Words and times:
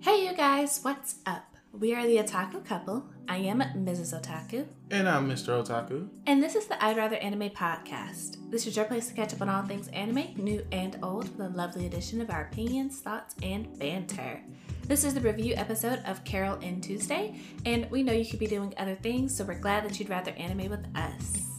Hey, 0.00 0.26
you 0.26 0.34
guys, 0.34 0.80
what's 0.82 1.16
up? 1.26 1.44
We 1.72 1.94
are 1.94 2.06
the 2.06 2.16
Otaku 2.18 2.64
couple. 2.64 3.04
I 3.28 3.36
am 3.36 3.60
Mrs. 3.60 4.18
Otaku, 4.18 4.66
And 4.90 5.08
I'm 5.08 5.28
Mr. 5.28 5.62
Otaku. 5.62 6.08
and 6.26 6.42
this 6.42 6.56
is 6.56 6.66
the 6.66 6.82
I'd 6.84 6.96
Rather 6.96 7.16
Anime 7.16 7.50
podcast. 7.50 8.36
This 8.50 8.66
is 8.66 8.74
your 8.76 8.86
place 8.86 9.08
to 9.08 9.14
catch 9.14 9.32
up 9.32 9.40
on 9.42 9.48
all 9.48 9.62
things 9.62 9.88
anime, 9.88 10.34
new 10.36 10.64
and 10.72 10.98
old, 11.02 11.28
with 11.38 11.46
a 11.46 11.56
lovely 11.56 11.86
addition 11.86 12.20
of 12.20 12.30
our 12.30 12.42
opinions, 12.42 12.98
thoughts, 13.00 13.36
and 13.42 13.78
banter. 13.78 14.40
This 14.86 15.04
is 15.04 15.14
the 15.14 15.20
review 15.20 15.54
episode 15.56 16.02
of 16.06 16.24
Carol 16.24 16.58
and 16.62 16.82
Tuesday, 16.82 17.38
and 17.64 17.88
we 17.90 18.02
know 18.02 18.12
you 18.12 18.24
could 18.24 18.40
be 18.40 18.46
doing 18.48 18.74
other 18.78 18.96
things, 18.96 19.36
so 19.36 19.44
we're 19.44 19.60
glad 19.60 19.84
that 19.84 20.00
you'd 20.00 20.08
rather 20.10 20.32
anime 20.32 20.68
with 20.70 20.84
us. 20.96 21.49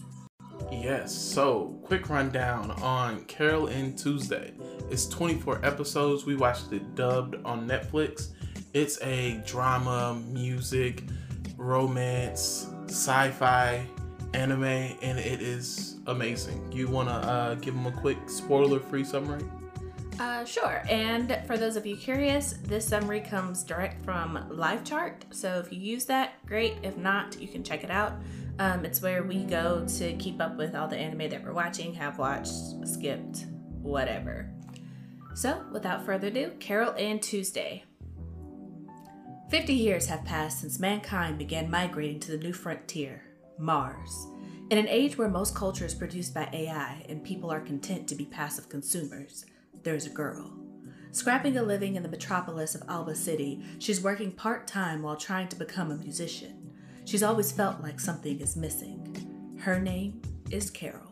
Yes, 0.71 1.13
so 1.13 1.77
quick 1.83 2.09
rundown 2.09 2.71
on 2.81 3.25
Carol 3.25 3.67
and 3.67 3.97
Tuesday. 3.97 4.53
It's 4.89 5.05
24 5.07 5.65
episodes. 5.65 6.25
We 6.25 6.35
watched 6.35 6.71
it 6.71 6.95
dubbed 6.95 7.35
on 7.43 7.67
Netflix. 7.67 8.29
It's 8.73 8.99
a 9.01 9.41
drama, 9.45 10.19
music, 10.29 11.03
romance, 11.57 12.67
sci 12.87 13.31
fi 13.31 13.85
anime, 14.33 14.63
and 14.63 15.19
it 15.19 15.41
is 15.41 15.99
amazing. 16.07 16.71
You 16.71 16.87
want 16.87 17.09
to 17.09 17.15
uh, 17.15 17.55
give 17.55 17.73
them 17.73 17.85
a 17.85 17.91
quick 17.91 18.17
spoiler 18.29 18.79
free 18.79 19.03
summary? 19.03 19.43
Uh, 20.19 20.45
sure. 20.45 20.83
And 20.89 21.37
for 21.47 21.57
those 21.57 21.75
of 21.75 21.85
you 21.85 21.97
curious, 21.97 22.53
this 22.63 22.87
summary 22.87 23.21
comes 23.21 23.63
direct 23.63 24.03
from 24.05 24.47
LiveChart. 24.51 25.15
So 25.31 25.59
if 25.59 25.73
you 25.73 25.79
use 25.79 26.05
that, 26.05 26.33
great. 26.45 26.75
If 26.83 26.95
not, 26.97 27.39
you 27.41 27.47
can 27.47 27.63
check 27.63 27.83
it 27.83 27.91
out. 27.91 28.13
Um, 28.61 28.85
it's 28.85 29.01
where 29.01 29.23
we 29.23 29.43
go 29.43 29.87
to 29.97 30.13
keep 30.17 30.39
up 30.39 30.55
with 30.55 30.75
all 30.75 30.87
the 30.87 30.95
anime 30.95 31.31
that 31.31 31.43
we're 31.43 31.51
watching, 31.51 31.95
have 31.95 32.19
watched, 32.19 32.53
skipped, 32.85 33.47
whatever. 33.81 34.51
So 35.33 35.65
without 35.71 36.05
further 36.05 36.27
ado, 36.27 36.51
Carol 36.59 36.93
and 36.95 37.19
Tuesday. 37.23 37.85
50 39.49 39.73
years 39.73 40.05
have 40.05 40.23
passed 40.25 40.61
since 40.61 40.77
mankind 40.77 41.39
began 41.39 41.71
migrating 41.71 42.19
to 42.19 42.31
the 42.33 42.37
new 42.37 42.53
frontier, 42.53 43.23
Mars. 43.57 44.27
In 44.69 44.77
an 44.77 44.87
age 44.87 45.17
where 45.17 45.27
most 45.27 45.55
culture 45.55 45.85
is 45.87 45.95
produced 45.95 46.35
by 46.35 46.47
AI 46.53 47.03
and 47.09 47.23
people 47.23 47.51
are 47.51 47.61
content 47.61 48.07
to 48.09 48.15
be 48.15 48.25
passive 48.25 48.69
consumers, 48.69 49.43
there's 49.81 50.05
a 50.05 50.11
girl. 50.11 50.53
Scrapping 51.09 51.57
a 51.57 51.63
living 51.63 51.95
in 51.95 52.03
the 52.03 52.09
metropolis 52.09 52.75
of 52.75 52.83
Alba 52.87 53.15
City, 53.15 53.65
she's 53.79 54.03
working 54.03 54.31
part 54.31 54.67
time 54.67 55.01
while 55.01 55.17
trying 55.17 55.47
to 55.47 55.55
become 55.55 55.89
a 55.89 55.97
musician. 55.97 56.60
She's 57.05 57.23
always 57.23 57.51
felt 57.51 57.81
like 57.81 57.99
something 57.99 58.39
is 58.39 58.55
missing. 58.55 59.57
Her 59.59 59.79
name 59.79 60.21
is 60.49 60.69
Carol. 60.69 61.11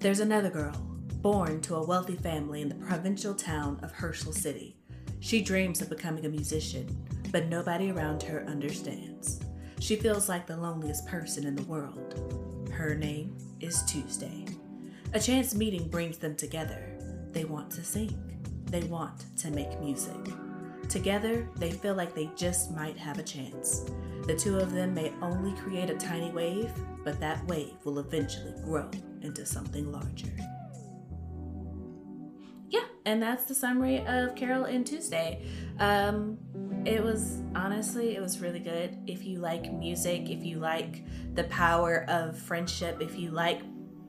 There's 0.00 0.20
another 0.20 0.50
girl, 0.50 0.74
born 1.20 1.60
to 1.62 1.76
a 1.76 1.86
wealthy 1.86 2.16
family 2.16 2.62
in 2.62 2.68
the 2.68 2.74
provincial 2.74 3.34
town 3.34 3.80
of 3.82 3.90
Herschel 3.90 4.32
City. 4.32 4.76
She 5.20 5.42
dreams 5.42 5.82
of 5.82 5.88
becoming 5.88 6.26
a 6.26 6.28
musician, 6.28 6.86
but 7.32 7.46
nobody 7.46 7.90
around 7.90 8.22
her 8.22 8.44
understands. 8.46 9.40
She 9.80 9.96
feels 9.96 10.28
like 10.28 10.46
the 10.46 10.56
loneliest 10.56 11.06
person 11.06 11.46
in 11.46 11.56
the 11.56 11.64
world. 11.64 12.68
Her 12.72 12.94
name 12.94 13.36
is 13.60 13.82
Tuesday. 13.84 14.44
A 15.14 15.20
chance 15.20 15.54
meeting 15.54 15.88
brings 15.88 16.18
them 16.18 16.36
together. 16.36 16.96
They 17.32 17.44
want 17.44 17.70
to 17.72 17.84
sing. 17.84 18.16
They 18.66 18.82
want 18.84 19.24
to 19.38 19.50
make 19.50 19.80
music. 19.80 20.14
Together, 20.88 21.46
they 21.56 21.70
feel 21.70 21.94
like 21.94 22.14
they 22.14 22.30
just 22.34 22.72
might 22.72 22.96
have 22.96 23.18
a 23.18 23.22
chance. 23.22 23.90
The 24.26 24.34
two 24.34 24.58
of 24.58 24.72
them 24.72 24.94
may 24.94 25.12
only 25.20 25.52
create 25.60 25.90
a 25.90 25.94
tiny 25.94 26.30
wave, 26.30 26.70
but 27.04 27.20
that 27.20 27.44
wave 27.46 27.74
will 27.84 27.98
eventually 27.98 28.54
grow 28.64 28.90
into 29.22 29.44
something 29.44 29.90
larger. 29.92 30.30
Yeah, 32.68 32.84
and 33.04 33.22
that's 33.22 33.44
the 33.44 33.54
summary 33.54 34.04
of 34.06 34.34
Carol 34.34 34.64
and 34.64 34.86
Tuesday. 34.86 35.46
Um, 35.78 36.38
it 36.84 37.02
was 37.02 37.42
honestly, 37.54 38.16
it 38.16 38.20
was 38.20 38.40
really 38.40 38.60
good. 38.60 38.96
If 39.06 39.24
you 39.24 39.38
like 39.38 39.72
music, 39.72 40.30
if 40.30 40.44
you 40.44 40.58
like 40.58 41.04
the 41.34 41.44
power 41.44 42.04
of 42.08 42.38
friendship, 42.38 43.02
if 43.02 43.18
you 43.18 43.30
like 43.30 43.60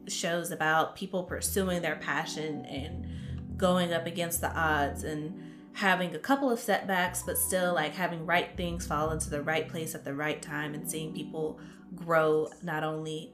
shows 0.08 0.52
about 0.52 0.96
people 0.96 1.24
pursuing 1.24 1.82
their 1.82 1.98
passion 1.98 2.66
and 2.66 3.58
going 3.58 3.94
up 3.94 4.06
against 4.06 4.42
the 4.42 4.52
odds 4.58 5.04
and 5.04 5.49
having 5.80 6.14
a 6.14 6.20
couple 6.20 6.52
of 6.52 6.60
setbacks, 6.60 7.24
but 7.24 7.38
still 7.38 7.74
like 7.74 7.94
having 7.96 8.26
right 8.26 8.50
things 8.58 8.86
fall 8.86 9.12
into 9.12 9.30
the 9.30 9.42
right 9.42 9.70
place 9.70 9.96
at 9.96 10.04
the 10.04 10.14
right 10.14 10.42
time 10.42 10.74
and 10.74 10.90
seeing 10.92 11.14
people 11.14 11.58
grow 11.96 12.50
not 12.62 12.84
only 12.84 13.32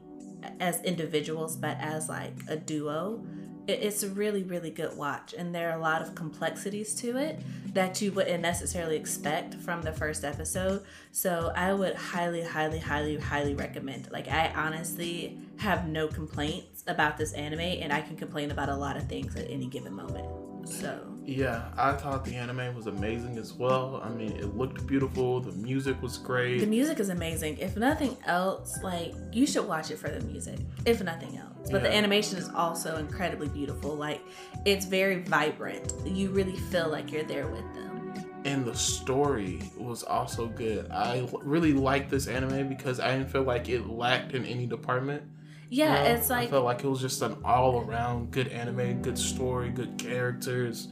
as 0.59 0.79
individuals 0.83 1.57
but 1.57 1.75
as 1.79 2.07
like 2.07 2.35
a 2.47 2.56
duo. 2.56 3.25
It's 3.67 4.03
a 4.03 4.09
really, 4.09 4.44
really 4.44 4.69
good 4.69 4.95
watch, 4.95 5.33
and 5.33 5.56
there 5.56 5.72
are 5.72 5.75
a 5.75 5.81
lot 5.81 6.03
of 6.03 6.13
complexities 6.13 6.94
to 7.01 7.17
it 7.17 7.39
that 7.73 8.00
you 8.00 8.11
wouldn't 8.11 8.44
necessarily 8.44 8.95
expect 8.95 9.56
from 9.56 9.81
the 9.81 9.91
first 9.91 10.23
episode. 10.23 10.83
So 11.12 11.51
I 11.56 11.73
would 11.73 11.95
highly, 11.95 12.44
highly, 12.44 12.77
highly, 12.77 13.17
highly 13.17 13.56
recommend. 13.56 14.12
Like 14.12 14.27
I 14.27 14.53
honestly 14.56 15.39
have 15.57 15.88
no 15.88 16.07
complaints 16.07 16.83
about 16.85 17.17
this 17.17 17.33
anime, 17.33 17.59
and 17.59 17.91
I 17.91 18.01
can 18.01 18.16
complain 18.16 18.51
about 18.51 18.69
a 18.69 18.75
lot 18.75 18.97
of 18.97 19.07
things 19.07 19.35
at 19.35 19.50
any 19.50 19.66
given 19.66 19.95
moment. 19.95 20.69
So 20.69 21.15
Yeah, 21.28 21.69
I 21.75 21.94
thought 21.94 22.24
the 22.24 22.36
anime 22.36 22.75
was 22.75 22.86
amazing 22.88 23.38
as 23.40 23.52
well. 23.53 24.00
I 24.03 24.09
mean, 24.09 24.34
it 24.34 24.56
looked 24.56 24.86
beautiful, 24.86 25.40
the 25.41 25.52
music 25.53 26.00
was 26.02 26.18
great. 26.18 26.59
the 26.59 26.68
music 26.68 27.00
is 27.00 27.09
amazing. 27.09 27.58
If 27.58 27.75
nothing 27.75 28.16
else, 28.28 28.78
like 28.84 29.13
you 29.31 29.47
should 29.47 29.68
watch 29.68 29.90
it 29.90 29.97
for 29.97 30.09
the 30.09 30.19
music. 30.28 30.59
If 30.86 31.02
nothing 31.03 31.38
else, 31.38 31.72
but 31.72 31.81
the 31.81 31.91
animation 31.91 32.38
is 32.38 32.50
also 32.50 32.97
incredibly 32.97 33.47
beautiful. 33.47 33.96
Like 33.96 34.22
it's 34.66 34.86
very 34.86 35.24
vibrant. 35.24 35.94
You 36.06 36.30
really 36.30 36.58
feel 36.58 36.90
like 36.90 37.12
you're 37.12 37.24
there 37.24 37.47
with 37.47 37.66
them. 37.74 38.13
and 38.46 38.63
the 38.63 38.75
story 38.75 39.63
was 39.80 40.03
also 40.03 40.46
good. 40.46 40.92
I 40.92 41.28
really 41.42 41.74
liked 41.74 42.12
this 42.12 42.28
anime 42.28 42.69
because 42.69 43.00
I 43.00 43.18
didn't 43.18 43.31
feel 43.31 43.42
like 43.42 43.68
it 43.69 43.88
lacked 43.88 44.34
in 44.36 44.46
any 44.46 44.68
department. 44.68 45.24
Yeah, 45.72 46.03
You 46.03 46.09
know, 46.09 46.16
it's 46.16 46.30
like 46.30 46.47
I 46.50 46.52
felt 46.52 46.66
like 46.66 46.84
it 46.84 46.88
was 46.88 47.02
just 47.02 47.24
an 47.24 47.38
all 47.44 47.81
around 47.81 48.30
good 48.30 48.50
anime, 48.50 49.02
good 49.02 49.18
story, 49.18 49.69
good 49.72 49.97
characters, 49.97 50.90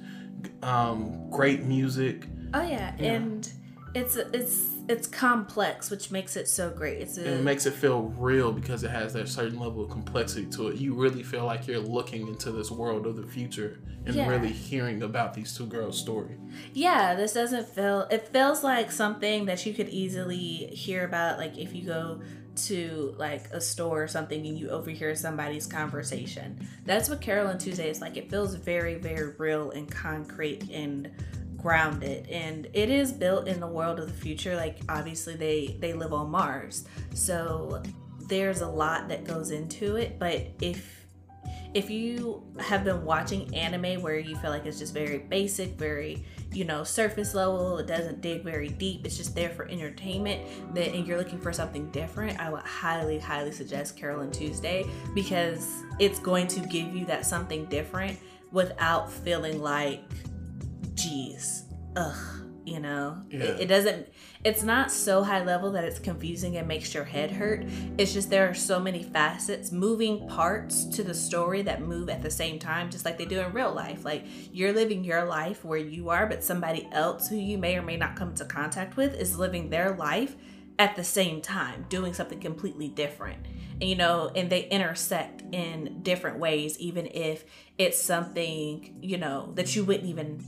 um, 0.61 1.29
great 1.29 1.63
music. 1.63 2.27
oh 2.53 2.61
yeah, 2.61 2.94
Yeah. 2.99 3.13
and 3.13 3.51
it's 3.95 4.16
it's 4.16 4.69
it's 4.89 5.07
complex, 5.07 5.89
which 5.89 6.11
makes 6.11 6.35
it 6.35 6.47
so 6.47 6.69
great. 6.69 6.97
It's 6.99 7.17
a 7.17 7.35
it 7.35 7.44
makes 7.44 7.66
it 7.66 7.73
feel 7.73 8.03
real 8.17 8.51
because 8.51 8.83
it 8.83 8.89
has 8.91 9.13
that 9.13 9.29
certain 9.29 9.59
level 9.59 9.83
of 9.85 9.89
complexity 9.91 10.45
to 10.47 10.69
it. 10.69 10.77
You 10.77 10.94
really 10.94 11.23
feel 11.23 11.45
like 11.45 11.67
you're 11.67 11.79
looking 11.79 12.27
into 12.27 12.51
this 12.51 12.69
world 12.71 13.05
of 13.05 13.16
the 13.16 13.25
future 13.27 13.79
and 14.05 14.16
Yeah. 14.16 14.27
really 14.27 14.51
hearing 14.51 15.03
about 15.03 15.33
these 15.33 15.55
two 15.55 15.66
girls' 15.67 15.97
story. 15.97 16.35
Yeah, 16.73 17.15
this 17.15 17.33
doesn't 17.33 17.67
feel. 17.69 18.01
It 18.11 18.27
feels 18.29 18.63
like 18.63 18.91
something 18.91 19.45
that 19.45 19.65
you 19.65 19.73
could 19.73 19.88
easily 19.89 20.67
hear 20.73 21.05
about, 21.05 21.38
like 21.38 21.57
if 21.57 21.73
you 21.73 21.85
go 21.85 22.19
to 22.55 23.15
like 23.17 23.49
a 23.51 23.61
store 23.61 24.03
or 24.03 24.07
something 24.07 24.45
and 24.45 24.57
you 24.57 24.69
overhear 24.69 25.15
somebody's 25.15 25.67
conversation. 25.67 26.67
That's 26.85 27.09
what 27.09 27.21
Carol 27.21 27.47
and 27.47 27.59
Tuesday 27.59 27.89
is 27.89 28.01
like. 28.01 28.17
It 28.17 28.29
feels 28.29 28.55
very, 28.55 28.95
very 28.95 29.33
real 29.37 29.71
and 29.71 29.89
concrete 29.89 30.69
and 30.71 31.11
grounded 31.57 32.27
and 32.27 32.67
it 32.73 32.89
is 32.89 33.13
built 33.13 33.47
in 33.47 33.61
the 33.61 33.67
world 33.67 33.97
of 33.97 34.05
the 34.05 34.13
future 34.13 34.53
like 34.53 34.79
obviously 34.89 35.33
they 35.33 35.77
they 35.79 35.93
live 35.93 36.11
on 36.11 36.29
mars 36.29 36.83
so 37.13 37.81
there's 38.27 38.59
a 38.59 38.67
lot 38.67 39.07
that 39.07 39.23
goes 39.23 39.49
into 39.49 39.95
it 39.95 40.19
but 40.19 40.45
if 40.59 41.02
if 41.73 41.89
you 41.89 42.44
have 42.59 42.84
been 42.84 43.03
watching 43.03 43.53
anime 43.56 44.01
where 44.01 44.17
you 44.17 44.35
feel 44.38 44.51
like 44.51 44.66
it's 44.66 44.78
just 44.78 44.94
very 44.94 45.17
basic, 45.17 45.72
very, 45.72 46.23
you 46.51 46.66
know, 46.66 46.84
surface 46.84 47.34
level, 47.34 47.79
it 47.79 47.88
doesn't 47.88 48.22
dig 48.22 48.44
very 48.44 48.69
deep, 48.69 49.06
it's 49.06 49.17
just 49.17 49.34
there 49.34 49.50
for 49.50 49.67
entertainment, 49.69 50.41
then 50.73 50.94
and 50.94 51.07
you're 51.07 51.17
looking 51.17 51.39
for 51.39 51.51
something 51.51 51.89
different, 51.91 52.39
I 52.39 52.50
would 52.50 52.62
highly, 52.62 53.17
highly 53.17 53.51
suggest 53.51 53.97
Carol 53.97 54.22
and 54.22 54.31
Tuesday 54.31 54.85
because 55.16 55.67
it's 56.00 56.19
going 56.19 56.47
to 56.50 56.59
give 56.59 56.95
you 56.95 57.06
that 57.06 57.25
something 57.25 57.66
different 57.66 58.19
without 58.51 59.12
feeling 59.12 59.59
like, 59.62 60.01
geez, 60.94 61.66
ugh, 61.95 62.16
you 62.66 62.79
know? 62.79 63.18
Yeah. 63.30 63.45
It, 63.45 63.62
it 63.62 63.65
doesn't 63.65 64.09
it's 64.44 64.63
not 64.63 64.92
so 64.92 65.24
high 65.24 65.44
level 65.44 65.72
that 65.72 65.86
it's 65.86 66.00
confusing 66.00 66.57
and 66.57 66.68
makes 66.68 66.94
your 66.94 67.06
head 67.06 67.31
hurt. 67.31 67.66
It's 67.98 68.12
just 68.12 68.30
there 68.30 68.50
are 68.50 68.54
so 68.54 68.78
many 68.78 69.01
facets, 69.01 69.72
moving 69.72 70.28
parts 70.28 70.84
to 70.86 71.04
the 71.04 71.13
story 71.13 71.62
that 71.62 71.81
move 71.81 72.10
at 72.10 72.22
the 72.22 72.30
same 72.30 72.60
time, 72.60 72.90
just 72.90 73.06
like 73.06 73.18
they 73.18 73.25
do 73.25 73.40
in 73.40 73.54
real 73.54 73.74
life. 73.74 74.04
Like 74.04 74.25
you're 74.51 74.74
living 74.74 75.04
your 75.06 75.24
life 75.24 75.63
where 75.63 75.80
you 75.80 76.10
are, 76.10 76.28
but 76.28 76.44
somebody 76.44 76.90
else 76.92 77.30
who 77.30 77.38
you 77.38 77.57
may 77.57 77.78
or 77.78 77.81
may 77.81 77.95
not 77.95 78.18
come 78.18 78.30
into 78.30 78.45
contact 78.45 78.98
with 78.98 79.16
is 79.16 79.38
living 79.38 79.69
their 79.69 79.95
life 79.95 80.36
at 80.78 80.95
the 80.95 81.04
same 81.04 81.40
time, 81.42 81.86
doing 81.88 82.13
something 82.13 82.40
completely 82.40 82.90
different. 82.90 83.45
And 83.80 83.90
you 83.90 83.95
know, 83.95 84.30
and 84.36 84.50
they 84.50 84.68
intersect 84.68 85.44
in 85.54 86.01
different 86.04 86.40
ways, 86.40 86.78
even 86.80 87.07
if 87.07 87.45
it's 87.78 88.00
something, 88.00 88.98
you 89.01 89.18
know, 89.18 89.54
that 89.56 89.75
you 89.75 89.86
wouldn't 89.86 90.10
even 90.10 90.44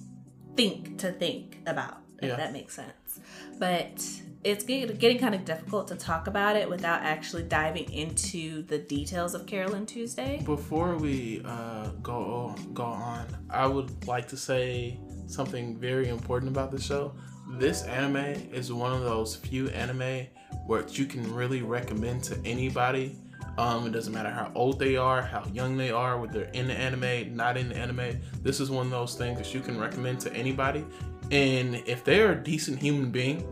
think 0.56 0.98
to 1.00 1.12
think 1.12 1.60
about, 1.66 1.98
if 2.22 2.30
Yeah. 2.30 2.36
that 2.36 2.54
makes 2.54 2.74
sense. 2.76 3.20
But 3.60 4.04
it's 4.44 4.64
get- 4.64 5.00
getting 5.00 5.18
kind 5.18 5.34
of 5.34 5.44
difficult 5.46 5.88
to 5.88 5.96
talk 5.96 6.28
about 6.28 6.56
it 6.56 6.70
without 6.70 7.02
actually 7.02 7.44
diving 7.44 7.92
into 7.92 8.62
the 8.64 8.78
details 8.78 9.34
of 9.34 9.46
Carol 9.46 9.74
and 9.74 9.88
Tuesday. 9.88 10.42
Before 10.46 10.96
we 10.98 11.42
uh, 11.46 11.90
go 12.04 12.54
go 12.74 12.84
on, 12.84 13.26
I 13.50 13.66
would 13.68 14.08
like 14.08 14.28
to 14.30 14.38
say 14.38 15.00
something 15.28 15.78
very 15.78 16.10
important 16.10 16.52
about 16.52 16.72
the 16.72 16.80
show. 16.80 17.14
This 17.58 17.84
anime 17.84 18.18
is 18.52 18.72
one 18.72 18.94
of 18.94 19.02
those 19.02 19.36
few 19.36 19.70
anime 19.70 20.28
where 20.68 20.86
you 20.88 21.06
can 21.06 21.34
really 21.34 21.62
recommend 21.62 22.24
to 22.26 22.40
anybody. 22.46 23.18
Um, 23.58 23.88
it 23.88 23.92
doesn't 23.92 24.12
matter 24.14 24.30
how 24.30 24.52
old 24.54 24.80
they 24.80 24.98
are, 24.98 25.22
how 25.22 25.46
young 25.54 25.78
they 25.78 25.90
are, 25.90 26.20
whether 26.20 26.34
they're 26.40 26.50
in 26.52 26.68
the 26.68 26.74
anime, 26.74 27.36
not 27.36 27.56
in 27.56 27.70
the 27.70 27.78
anime. 27.78 28.20
This 28.42 28.60
is 28.60 28.70
one 28.70 28.88
of 28.88 28.92
those 28.92 29.16
things 29.16 29.38
that 29.38 29.54
you 29.54 29.62
can 29.62 29.80
recommend 29.80 30.20
to 30.22 30.34
anybody. 30.34 30.86
And 31.31 31.75
if 31.86 32.04
they're 32.04 32.31
a 32.31 32.36
decent 32.36 32.80
human 32.80 33.12
being, 33.12 33.45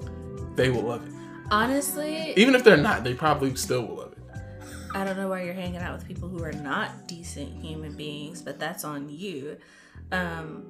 they 0.55 0.69
will 0.69 0.83
love 0.83 1.05
it. 1.07 1.13
Honestly, 1.51 2.33
Even 2.35 2.55
if 2.55 2.63
they're 2.63 2.77
not, 2.77 3.03
they 3.03 3.13
probably 3.13 3.55
still 3.55 3.85
will 3.85 3.95
love 3.95 4.13
it. 4.13 4.19
I 4.95 5.03
don't 5.03 5.17
know 5.17 5.27
why 5.27 5.43
you're 5.43 5.53
hanging 5.53 5.81
out 5.81 5.97
with 5.97 6.07
people 6.07 6.29
who 6.29 6.43
are 6.43 6.53
not 6.53 7.07
decent 7.07 7.63
human 7.63 7.95
beings, 7.95 8.41
but 8.41 8.59
that's 8.59 8.83
on 8.83 9.09
you. 9.09 9.57
Um, 10.11 10.65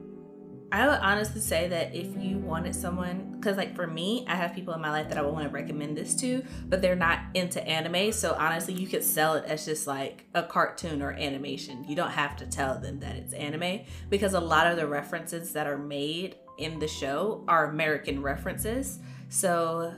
I 0.74 0.88
would 0.88 1.00
honestly 1.02 1.40
say 1.40 1.68
that 1.68 1.94
if 1.94 2.18
you 2.18 2.40
wanted 2.40 2.74
someone, 2.74 3.36
because 3.36 3.58
like 3.58 3.76
for 3.76 3.86
me, 3.86 4.26
I 4.28 4.36
have 4.36 4.56
people 4.56 4.74
in 4.74 4.82
my 4.82 4.90
life 4.90 5.08
that 5.10 5.20
I 5.20 5.22
would 5.22 5.32
want 5.32 5.46
to 5.46 5.54
recommend 5.54 5.96
this 5.96 6.16
to, 6.16 6.44
but 6.68 6.82
they're 6.82 6.96
not 6.96 7.20
into 7.36 7.64
anime. 7.64 8.12
So 8.12 8.36
honestly, 8.40 8.74
you 8.74 8.88
could 8.88 9.04
sell 9.04 9.36
it 9.36 9.46
as 9.46 9.66
just 9.66 9.86
like 9.86 10.26
a 10.34 10.42
cartoon 10.42 11.04
or 11.04 11.12
animation. 11.12 11.86
You 11.88 11.96
don't 11.96 12.10
have 12.10 12.36
to 12.38 12.48
tell 12.48 12.80
them 12.80 13.00
that 13.02 13.16
it's 13.18 13.34
anime 13.34 13.82
because 14.10 14.34
a 14.34 14.40
lot 14.40 14.66
of 14.66 14.78
the 14.78 14.88
references 14.88 15.54
that 15.54 15.68
are 15.68 15.78
made 15.78 16.38
in 16.58 16.80
the 16.80 16.88
show 16.88 17.44
are 17.48 17.70
American 17.70 18.22
references. 18.22 19.00
So, 19.30 19.94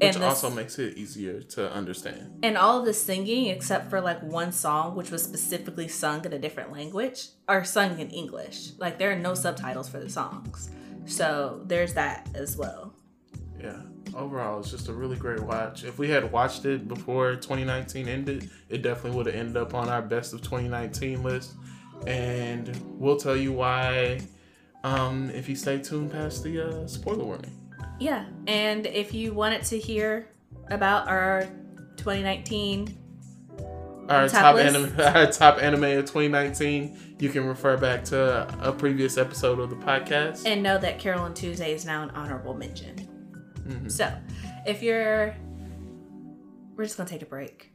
Which 0.00 0.14
this- 0.14 0.22
also 0.22 0.50
makes 0.50 0.78
it 0.78 0.96
easier 0.96 1.40
to 1.42 1.72
understand. 1.72 2.38
and 2.42 2.56
all 2.58 2.80
of 2.80 2.84
the 2.84 2.92
singing, 2.94 3.46
except 3.46 3.90
for 3.90 4.00
like 4.00 4.22
one 4.22 4.52
song, 4.52 4.96
which 4.96 5.10
was 5.10 5.22
specifically 5.22 5.88
sung 5.88 6.24
in 6.24 6.32
a 6.32 6.38
different 6.38 6.72
language, 6.72 7.28
are 7.48 7.64
sung 7.64 7.98
in 7.98 8.10
English. 8.10 8.72
Like 8.78 8.98
there 8.98 9.12
are 9.12 9.18
no 9.18 9.34
subtitles 9.34 9.88
for 9.88 9.98
the 10.00 10.08
songs. 10.08 10.70
So 11.06 11.62
there's 11.66 11.94
that 11.94 12.28
as 12.34 12.56
well. 12.56 12.94
Yeah. 13.60 13.80
Overall, 14.14 14.60
it's 14.60 14.70
just 14.70 14.88
a 14.88 14.92
really 14.92 15.16
great 15.16 15.40
watch. 15.40 15.82
If 15.84 15.98
we 15.98 16.08
had 16.08 16.30
watched 16.30 16.64
it 16.66 16.86
before 16.86 17.34
2019 17.34 18.06
ended, 18.08 18.48
it 18.68 18.82
definitely 18.82 19.16
would 19.16 19.26
have 19.26 19.34
ended 19.34 19.56
up 19.56 19.74
on 19.74 19.88
our 19.88 20.02
best 20.02 20.32
of 20.34 20.40
2019 20.42 21.22
list. 21.22 21.54
And 22.06 22.70
we'll 22.98 23.16
tell 23.16 23.36
you 23.36 23.52
why 23.52 24.20
um, 24.84 25.30
if 25.30 25.48
you 25.48 25.56
stay 25.56 25.78
tuned 25.78 26.12
past 26.12 26.44
the 26.44 26.60
uh, 26.60 26.86
spoiler 26.86 27.24
warning. 27.24 27.50
Yeah. 27.98 28.26
And 28.46 28.86
if 28.86 29.12
you 29.12 29.32
wanted 29.34 29.62
to 29.64 29.78
hear 29.78 30.28
about 30.70 31.08
our 31.08 31.48
2019, 31.96 32.96
Our 34.08 34.28
Top 34.28 34.40
top, 34.40 34.56
anime, 34.56 34.92
our 35.00 35.30
top 35.32 35.62
anime 35.62 35.84
of 35.84 36.04
2019, 36.04 37.16
you 37.18 37.28
can 37.30 37.46
refer 37.46 37.76
back 37.76 38.04
to 38.06 38.46
a 38.60 38.72
previous 38.72 39.16
episode 39.16 39.58
of 39.58 39.70
the 39.70 39.76
podcast. 39.76 40.44
and 40.46 40.62
know 40.62 40.76
that 40.78 40.98
Carol 40.98 41.24
and 41.24 41.34
Tuesday 41.34 41.72
is 41.72 41.84
now 41.86 42.02
an 42.02 42.10
honorable 42.10 42.54
mention. 42.54 42.96
Mhm. 43.66 43.90
So 43.90 44.12
if 44.66 44.82
you're, 44.82 45.34
we're 46.76 46.84
just 46.84 46.96
gonna 46.96 47.08
take 47.08 47.22
a 47.22 47.26
break. 47.26 47.70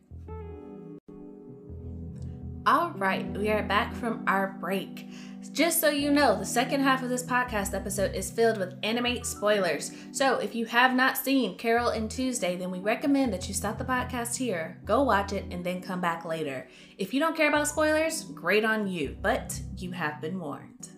All 2.65 2.91
right, 2.91 3.25
we 3.37 3.49
are 3.49 3.63
back 3.63 3.95
from 3.95 4.21
our 4.27 4.57
break. 4.59 5.07
Just 5.53 5.79
so 5.79 5.89
you 5.89 6.11
know, 6.11 6.37
the 6.37 6.45
second 6.45 6.81
half 6.81 7.01
of 7.01 7.09
this 7.09 7.23
podcast 7.23 7.73
episode 7.73 8.13
is 8.13 8.29
filled 8.29 8.57
with 8.57 8.77
anime 8.83 9.23
spoilers. 9.23 9.93
So 10.11 10.39
if 10.39 10.53
you 10.53 10.65
have 10.65 10.93
not 10.93 11.17
seen 11.17 11.57
Carol 11.57 11.89
and 11.89 12.11
Tuesday, 12.11 12.57
then 12.57 12.69
we 12.69 12.79
recommend 12.79 13.31
that 13.31 13.47
you 13.47 13.53
stop 13.53 13.77
the 13.77 13.85
podcast 13.85 14.35
here, 14.35 14.77
go 14.83 15.03
watch 15.03 15.31
it, 15.31 15.45
and 15.51 15.65
then 15.65 15.81
come 15.81 16.01
back 16.01 16.25
later. 16.25 16.67
If 16.97 17.13
you 17.13 17.21
don't 17.21 17.35
care 17.35 17.47
about 17.47 17.69
spoilers, 17.69 18.25
great 18.25 18.65
on 18.65 18.87
you, 18.87 19.15
but 19.21 19.57
you 19.77 19.91
have 19.91 20.19
been 20.19 20.37
warned. 20.37 20.89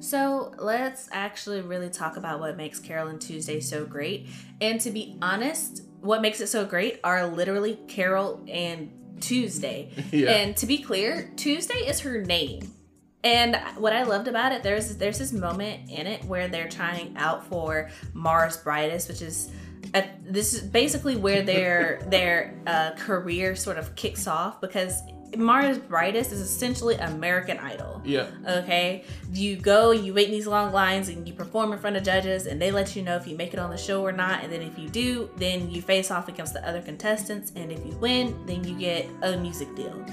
So 0.00 0.52
let's 0.58 1.08
actually 1.12 1.62
really 1.62 1.88
talk 1.88 2.18
about 2.18 2.40
what 2.40 2.58
makes 2.58 2.78
Carol 2.78 3.08
and 3.08 3.20
Tuesday 3.20 3.60
so 3.60 3.86
great. 3.86 4.28
And 4.60 4.78
to 4.82 4.90
be 4.90 5.18
honest, 5.22 5.84
what 6.00 6.20
makes 6.22 6.40
it 6.40 6.48
so 6.48 6.64
great 6.64 7.00
are 7.02 7.26
literally 7.26 7.80
Carol 7.88 8.44
and 8.46 8.92
Tuesday. 9.20 9.90
Yeah. 10.12 10.30
And 10.30 10.56
to 10.56 10.66
be 10.66 10.78
clear, 10.78 11.30
Tuesday 11.36 11.74
is 11.74 12.00
her 12.00 12.22
name. 12.22 12.72
And 13.22 13.56
what 13.76 13.92
I 13.92 14.04
loved 14.04 14.26
about 14.26 14.52
it, 14.52 14.62
there's 14.62 14.96
there's 14.96 15.18
this 15.18 15.32
moment 15.32 15.90
in 15.90 16.06
it 16.06 16.24
where 16.24 16.48
they're 16.48 16.68
trying 16.68 17.16
out 17.16 17.46
for 17.46 17.90
Mars 18.14 18.56
Brightest, 18.56 19.08
which 19.08 19.22
is 19.22 19.50
a, 19.94 20.08
this 20.24 20.54
is 20.54 20.62
basically 20.62 21.16
where 21.16 21.42
their 21.42 22.00
their 22.08 22.54
uh, 22.66 22.92
career 22.92 23.54
sort 23.54 23.76
of 23.76 23.94
kicks 23.96 24.26
off 24.26 24.60
because 24.60 25.02
Mars 25.36 25.78
Brightest 25.78 26.32
is 26.32 26.40
essentially 26.40 26.94
American 26.96 27.58
Idol. 27.58 28.02
yeah. 28.04 28.26
Okay, 28.46 29.04
you 29.32 29.56
go, 29.56 29.90
you 29.90 30.14
wait 30.14 30.26
in 30.26 30.32
these 30.32 30.46
long 30.46 30.72
lines, 30.72 31.08
and 31.08 31.26
you 31.26 31.34
perform 31.34 31.72
in 31.72 31.78
front 31.78 31.96
of 31.96 32.02
judges, 32.02 32.46
and 32.46 32.60
they 32.60 32.70
let 32.70 32.96
you 32.96 33.02
know 33.02 33.16
if 33.16 33.26
you 33.26 33.36
make 33.36 33.52
it 33.52 33.58
on 33.58 33.70
the 33.70 33.76
show 33.76 34.02
or 34.02 34.12
not. 34.12 34.42
And 34.42 34.52
then 34.52 34.62
if 34.62 34.78
you 34.78 34.88
do, 34.88 35.30
then 35.36 35.70
you 35.70 35.82
face 35.82 36.10
off 36.10 36.28
against 36.28 36.54
the 36.54 36.66
other 36.66 36.80
contestants, 36.80 37.52
and 37.56 37.70
if 37.70 37.84
you 37.84 37.92
win, 37.98 38.36
then 38.46 38.64
you 38.64 38.78
get 38.78 39.06
a 39.22 39.36
music 39.36 39.74
deal. 39.74 40.04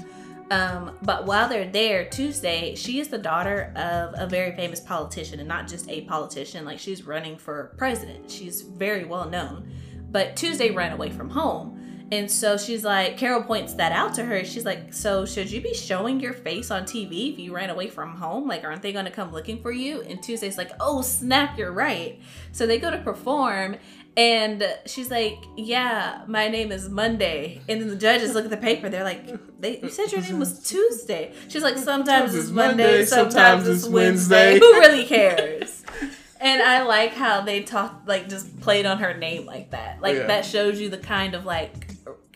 Um, 0.50 0.96
but 1.02 1.26
while 1.26 1.48
they're 1.48 1.68
there, 1.68 2.04
Tuesday, 2.04 2.74
she 2.76 3.00
is 3.00 3.08
the 3.08 3.18
daughter 3.18 3.72
of 3.74 4.14
a 4.16 4.28
very 4.28 4.54
famous 4.54 4.80
politician, 4.80 5.40
and 5.40 5.48
not 5.48 5.66
just 5.66 5.88
a 5.90 6.02
politician. 6.02 6.64
Like 6.64 6.78
she's 6.78 7.04
running 7.04 7.36
for 7.36 7.74
president. 7.76 8.30
She's 8.30 8.62
very 8.62 9.04
well 9.04 9.28
known. 9.28 9.68
But 10.10 10.36
Tuesday 10.36 10.70
ran 10.70 10.92
away 10.92 11.10
from 11.10 11.28
home. 11.28 11.75
And 12.12 12.30
so 12.30 12.56
she's 12.56 12.84
like, 12.84 13.18
Carol 13.18 13.42
points 13.42 13.74
that 13.74 13.90
out 13.90 14.14
to 14.14 14.24
her. 14.24 14.44
She's 14.44 14.64
like, 14.64 14.94
So 14.94 15.24
should 15.26 15.50
you 15.50 15.60
be 15.60 15.74
showing 15.74 16.20
your 16.20 16.32
face 16.32 16.70
on 16.70 16.84
TV 16.84 17.32
if 17.32 17.38
you 17.38 17.54
ran 17.54 17.68
away 17.70 17.88
from 17.88 18.14
home? 18.16 18.46
Like, 18.46 18.62
aren't 18.64 18.82
they 18.82 18.92
going 18.92 19.06
to 19.06 19.10
come 19.10 19.32
looking 19.32 19.60
for 19.60 19.72
you? 19.72 20.02
And 20.02 20.22
Tuesday's 20.22 20.56
like, 20.56 20.70
Oh, 20.78 21.02
snap, 21.02 21.58
you're 21.58 21.72
right. 21.72 22.20
So 22.52 22.66
they 22.66 22.78
go 22.78 22.90
to 22.90 22.98
perform. 22.98 23.76
And 24.16 24.64
she's 24.86 25.10
like, 25.10 25.38
Yeah, 25.56 26.22
my 26.28 26.48
name 26.48 26.70
is 26.70 26.88
Monday. 26.88 27.60
And 27.68 27.80
then 27.80 27.88
the 27.88 27.96
judges 27.96 28.34
look 28.34 28.44
at 28.44 28.50
the 28.50 28.56
paper. 28.56 28.88
They're 28.88 29.02
like, 29.04 29.60
They 29.60 29.80
you 29.80 29.90
said 29.90 30.12
your 30.12 30.20
name 30.22 30.38
was 30.38 30.62
Tuesday. 30.68 31.34
She's 31.48 31.62
like, 31.64 31.76
Sometimes 31.76 32.34
it's 32.36 32.50
Monday, 32.50 33.04
sometimes 33.04 33.66
it's 33.66 33.86
Wednesday. 33.86 34.60
Who 34.60 34.72
really 34.80 35.04
cares? 35.06 35.82
And 36.38 36.62
I 36.62 36.82
like 36.82 37.14
how 37.14 37.40
they 37.40 37.62
talked, 37.62 38.06
like, 38.06 38.28
just 38.28 38.60
played 38.60 38.84
on 38.84 38.98
her 38.98 39.16
name 39.16 39.46
like 39.46 39.70
that. 39.70 40.02
Like, 40.02 40.16
Yeah. 40.16 40.26
that 40.26 40.44
shows 40.44 40.78
you 40.78 40.90
the 40.90 40.98
kind 40.98 41.34
of, 41.34 41.46
like, 41.46 41.85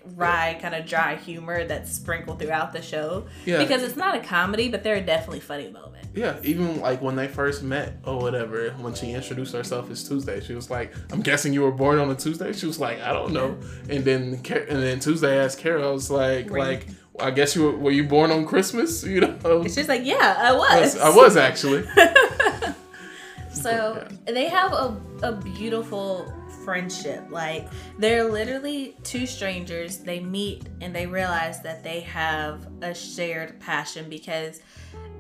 wry, 0.05 0.59
kind 0.61 0.75
of 0.75 0.87
dry 0.87 1.17
humor 1.17 1.65
that's 1.65 1.93
sprinkled 1.93 2.39
throughout 2.39 2.73
the 2.73 2.83
show. 2.83 3.27
Yeah. 3.45 3.59
Because 3.59 3.83
it's 3.83 3.97
not 3.97 4.15
a 4.17 4.21
comedy, 4.21 4.69
but 4.69 4.83
there 4.83 4.97
are 4.97 5.01
definitely 5.01 5.41
funny 5.41 5.71
moments. 5.71 6.09
Yeah, 6.15 6.39
even 6.43 6.81
like 6.81 7.01
when 7.01 7.15
they 7.17 7.29
first 7.29 7.63
met 7.63 7.95
or 8.05 8.19
whatever, 8.19 8.71
when 8.81 8.95
she 8.95 9.13
introduced 9.13 9.53
herself 9.55 9.91
as 9.91 10.07
Tuesday, 10.09 10.41
she 10.41 10.55
was 10.55 10.69
like, 10.69 10.93
"I'm 11.13 11.21
guessing 11.21 11.53
you 11.53 11.63
were 11.63 11.71
born 11.71 11.99
on 12.01 12.11
a 12.11 12.17
Tuesday." 12.17 12.53
She 12.53 12.67
was 12.67 12.81
like, 12.81 13.01
"I 13.01 13.13
don't 13.13 13.33
know." 13.33 13.57
And 13.89 14.05
then 14.05 14.41
and 14.45 14.83
then 14.83 14.99
Tuesday 14.99 15.39
asked 15.39 15.59
Carol, 15.59 15.89
I 15.89 15.93
was 15.93 16.11
like, 16.11 16.51
Right. 16.51 16.85
"Like, 16.85 16.89
I 17.21 17.31
guess 17.31 17.55
you 17.55 17.63
were, 17.65 17.77
were 17.77 17.91
you 17.93 18.05
born 18.05 18.33
on 18.33 18.45
Christmas?" 18.45 19.05
You 19.11 19.21
know, 19.21 19.63
She's 19.65 19.89
like, 19.89 20.05
Yeah, 20.05 20.37
I 20.39 20.53
was. 20.53 20.97
I 20.97 21.15
was 21.15 21.37
actually. 21.37 21.85
So 23.63 24.09
they 24.27 24.49
have 24.49 24.73
a, 24.73 25.01
a 25.23 25.33
beautiful 25.33 26.33
friendship. 26.65 27.25
Like 27.31 27.69
they're 27.99 28.25
literally 28.25 28.97
two 29.03 29.27
strangers. 29.27 29.99
They 29.99 30.21
meet 30.21 30.69
and 30.81 30.95
they 30.95 31.07
realize 31.07 31.63
that 31.63 31.83
they 31.83 32.01
have 32.01 32.67
a 32.83 32.95
shared 32.95 33.61
passion 33.61 34.09
because 34.09 34.61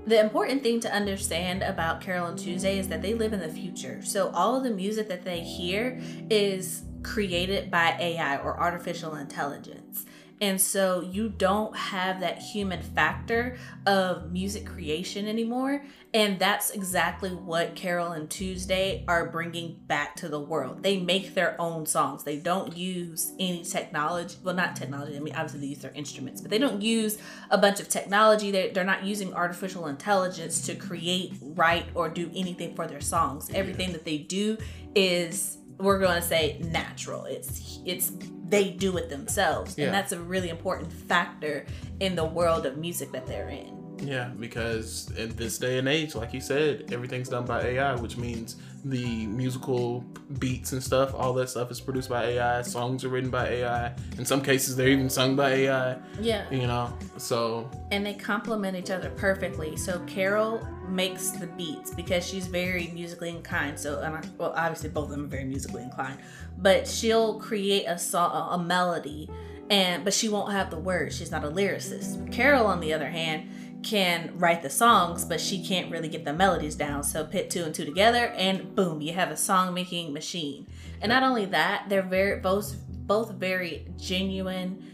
the 0.06 0.18
important 0.18 0.62
thing 0.62 0.80
to 0.80 0.92
understand 0.92 1.62
about 1.62 2.00
Carol 2.00 2.28
and 2.28 2.38
Tuesday 2.38 2.78
is 2.78 2.88
that 2.88 3.02
they 3.02 3.14
live 3.14 3.32
in 3.32 3.40
the 3.40 3.48
future. 3.48 4.00
So 4.02 4.30
all 4.30 4.56
of 4.56 4.64
the 4.64 4.70
music 4.70 5.08
that 5.08 5.24
they 5.24 5.40
hear 5.40 6.00
is 6.30 6.82
created 7.02 7.70
by 7.70 7.96
AI 7.98 8.38
or 8.38 8.58
artificial 8.58 9.16
intelligence. 9.16 10.06
And 10.40 10.58
so 10.58 11.02
you 11.02 11.28
don't 11.28 11.76
have 11.76 12.20
that 12.20 12.38
human 12.38 12.80
factor 12.80 13.58
of 13.86 14.32
music 14.32 14.64
creation 14.64 15.28
anymore. 15.28 15.84
And 16.14 16.38
that's 16.38 16.70
exactly 16.70 17.30
what 17.30 17.76
Carol 17.76 18.12
and 18.12 18.28
Tuesday 18.28 19.04
are 19.06 19.28
bringing 19.28 19.78
back 19.86 20.16
to 20.16 20.28
the 20.28 20.40
world. 20.40 20.82
They 20.82 20.98
make 20.98 21.34
their 21.34 21.60
own 21.60 21.84
songs. 21.84 22.24
They 22.24 22.38
don't 22.38 22.74
use 22.76 23.32
any 23.38 23.62
technology. 23.62 24.36
Well, 24.42 24.54
not 24.54 24.76
technology. 24.76 25.14
I 25.16 25.20
mean, 25.20 25.34
obviously 25.34 25.60
they 25.60 25.66
use 25.66 25.80
their 25.80 25.92
instruments, 25.92 26.40
but 26.40 26.50
they 26.50 26.58
don't 26.58 26.80
use 26.80 27.18
a 27.50 27.58
bunch 27.58 27.78
of 27.78 27.88
technology. 27.90 28.50
They're, 28.50 28.72
they're 28.72 28.82
not 28.82 29.04
using 29.04 29.34
artificial 29.34 29.88
intelligence 29.88 30.62
to 30.62 30.74
create, 30.74 31.34
write, 31.42 31.86
or 31.94 32.08
do 32.08 32.30
anything 32.34 32.74
for 32.74 32.86
their 32.86 33.02
songs. 33.02 33.50
Everything 33.52 33.92
that 33.92 34.04
they 34.04 34.18
do 34.18 34.56
is, 34.94 35.58
we're 35.78 35.98
going 35.98 36.20
to 36.20 36.26
say, 36.26 36.58
natural. 36.64 37.26
It's, 37.26 37.78
it's, 37.84 38.12
they 38.50 38.70
do 38.70 38.96
it 38.96 39.08
themselves. 39.08 39.76
Yeah. 39.78 39.86
And 39.86 39.94
that's 39.94 40.12
a 40.12 40.20
really 40.20 40.50
important 40.50 40.92
factor 40.92 41.66
in 42.00 42.16
the 42.16 42.24
world 42.24 42.66
of 42.66 42.76
music 42.76 43.12
that 43.12 43.26
they're 43.26 43.48
in. 43.48 43.76
Yeah, 44.02 44.30
because 44.38 45.12
in 45.16 45.36
this 45.36 45.58
day 45.58 45.78
and 45.78 45.86
age, 45.86 46.14
like 46.14 46.32
you 46.32 46.40
said, 46.40 46.90
everything's 46.90 47.28
done 47.28 47.44
by 47.44 47.62
AI, 47.62 47.94
which 47.96 48.16
means 48.16 48.56
the 48.84 49.26
musical 49.26 50.04
beats 50.38 50.72
and 50.72 50.82
stuff, 50.82 51.14
all 51.14 51.32
that 51.34 51.48
stuff 51.48 51.70
is 51.70 51.80
produced 51.80 52.08
by 52.08 52.24
AI. 52.24 52.62
Songs 52.62 53.04
are 53.04 53.08
written 53.08 53.30
by 53.30 53.48
AI. 53.48 53.94
In 54.18 54.24
some 54.24 54.40
cases, 54.40 54.76
they're 54.76 54.88
even 54.88 55.10
sung 55.10 55.36
by 55.36 55.50
AI. 55.50 55.98
Yeah. 56.20 56.48
You 56.50 56.66
know, 56.66 56.92
so 57.16 57.70
and 57.90 58.04
they 58.04 58.14
complement 58.14 58.76
each 58.76 58.90
other 58.90 59.10
perfectly. 59.10 59.76
So 59.76 60.00
Carol 60.06 60.66
makes 60.88 61.30
the 61.30 61.46
beats 61.46 61.94
because 61.94 62.26
she's 62.26 62.46
very 62.46 62.88
musically 62.94 63.30
inclined. 63.30 63.78
So, 63.78 64.00
and 64.00 64.16
I, 64.16 64.22
well, 64.38 64.52
obviously 64.56 64.90
both 64.90 65.04
of 65.04 65.10
them 65.10 65.24
are 65.24 65.28
very 65.28 65.44
musically 65.44 65.82
inclined, 65.82 66.18
but 66.58 66.86
she'll 66.86 67.38
create 67.38 67.84
a 67.86 67.98
song, 67.98 68.50
a 68.52 68.62
melody, 68.62 69.28
and 69.68 70.04
but 70.04 70.12
she 70.12 70.28
won't 70.28 70.52
have 70.52 70.70
the 70.70 70.78
words. 70.78 71.16
She's 71.16 71.30
not 71.30 71.44
a 71.44 71.48
lyricist. 71.48 72.32
Carol, 72.32 72.66
on 72.66 72.80
the 72.80 72.92
other 72.92 73.08
hand, 73.08 73.48
can 73.82 74.32
write 74.34 74.62
the 74.62 74.70
songs, 74.70 75.24
but 75.24 75.40
she 75.40 75.64
can't 75.64 75.90
really 75.90 76.08
get 76.08 76.24
the 76.24 76.32
melodies 76.32 76.74
down. 76.74 77.02
So 77.02 77.24
put 77.24 77.50
two 77.50 77.64
and 77.64 77.74
two 77.74 77.84
together, 77.84 78.26
and 78.36 78.74
boom, 78.74 79.00
you 79.00 79.12
have 79.12 79.30
a 79.30 79.36
song 79.36 79.74
making 79.74 80.12
machine. 80.12 80.66
And 81.00 81.10
not 81.10 81.22
only 81.22 81.46
that, 81.46 81.86
they're 81.88 82.02
very 82.02 82.40
both 82.40 82.76
both 82.88 83.32
very 83.32 83.88
genuine 83.96 84.84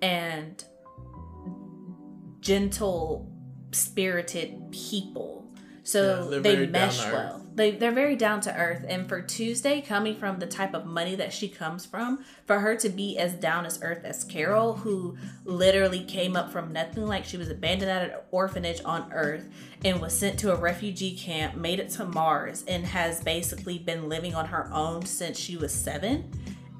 and 0.00 0.64
gentle 2.40 3.30
spirited 3.70 4.70
people. 4.72 5.31
So 5.84 6.28
Yeah, 6.30 6.38
they 6.38 6.66
mesh 6.66 6.98
down 6.98 7.06
to 7.06 7.08
earth. 7.08 7.12
well. 7.12 7.38
They 7.54 7.72
they're 7.72 7.92
very 7.92 8.16
down 8.16 8.40
to 8.42 8.56
earth. 8.56 8.84
And 8.88 9.08
for 9.08 9.20
Tuesday, 9.20 9.80
coming 9.82 10.16
from 10.16 10.38
the 10.38 10.46
type 10.46 10.72
of 10.74 10.86
money 10.86 11.16
that 11.16 11.32
she 11.32 11.48
comes 11.48 11.84
from, 11.84 12.24
for 12.46 12.60
her 12.60 12.76
to 12.76 12.88
be 12.88 13.18
as 13.18 13.34
down 13.34 13.66
as 13.66 13.78
earth 13.82 14.04
as 14.04 14.24
Carol, 14.24 14.74
who 14.74 15.16
literally 15.44 16.02
came 16.04 16.34
up 16.36 16.50
from 16.50 16.72
nothing, 16.72 17.06
like 17.06 17.24
she 17.24 17.36
was 17.36 17.50
abandoned 17.50 17.90
at 17.90 18.10
an 18.10 18.16
orphanage 18.30 18.80
on 18.84 19.12
Earth 19.12 19.48
and 19.84 20.00
was 20.00 20.16
sent 20.16 20.38
to 20.40 20.52
a 20.52 20.56
refugee 20.56 21.14
camp, 21.16 21.56
made 21.56 21.78
it 21.78 21.90
to 21.90 22.04
Mars, 22.06 22.64
and 22.66 22.86
has 22.86 23.22
basically 23.22 23.78
been 23.78 24.08
living 24.08 24.34
on 24.34 24.46
her 24.46 24.70
own 24.72 25.04
since 25.04 25.38
she 25.38 25.56
was 25.56 25.72
seven. 25.74 26.30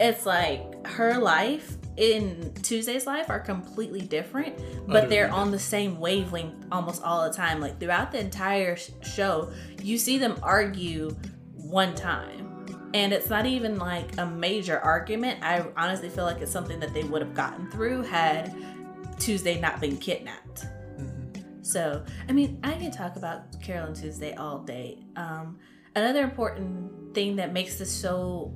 It's 0.03 0.27
like 0.27 0.85
her 0.85 1.19
life 1.19 1.77
in 1.97 2.53
Tuesday's 2.63 3.07
life 3.07 3.31
are 3.31 3.39
completely 3.39 4.01
different, 4.01 4.59
but 4.89 5.09
they're 5.09 5.31
on 5.31 5.53
the 5.53 5.61
same 5.61 6.01
wavelength 6.01 6.67
almost 6.73 7.05
all 7.05 7.23
the 7.23 7.33
time. 7.33 7.61
Like 7.61 7.79
throughout 7.79 8.11
the 8.11 8.19
entire 8.19 8.75
sh- 8.75 8.91
show, 9.03 9.53
you 9.81 9.99
see 9.99 10.19
them 10.19 10.41
argue 10.43 11.15
one 11.55 11.95
time. 11.95 12.67
And 12.95 13.13
it's 13.13 13.31
not 13.31 13.47
even 13.47 13.79
like 13.79 14.19
a 14.19 14.27
major 14.27 14.81
argument. 14.81 15.45
I 15.45 15.65
honestly 15.77 16.09
feel 16.09 16.25
like 16.25 16.41
it's 16.41 16.51
something 16.51 16.81
that 16.81 16.93
they 16.93 17.05
would 17.05 17.23
have 17.23 17.35
gotten 17.35 17.71
through 17.71 18.03
had 18.03 18.53
Tuesday 19.21 19.61
not 19.61 19.81
been 19.81 19.97
kidnapped. 19.97 20.67
So, 21.63 22.05
I 22.29 22.33
mean, 22.33 22.59
I 22.65 22.73
can 22.73 22.91
talk 22.91 23.15
about 23.15 23.63
Carol 23.63 23.87
and 23.87 23.97
Tuesday 23.97 24.35
all 24.35 24.59
day. 24.59 25.05
Um, 25.15 25.61
another 25.95 26.25
important 26.25 27.15
thing 27.15 27.37
that 27.37 27.53
makes 27.53 27.79
this 27.79 28.01
show 28.01 28.53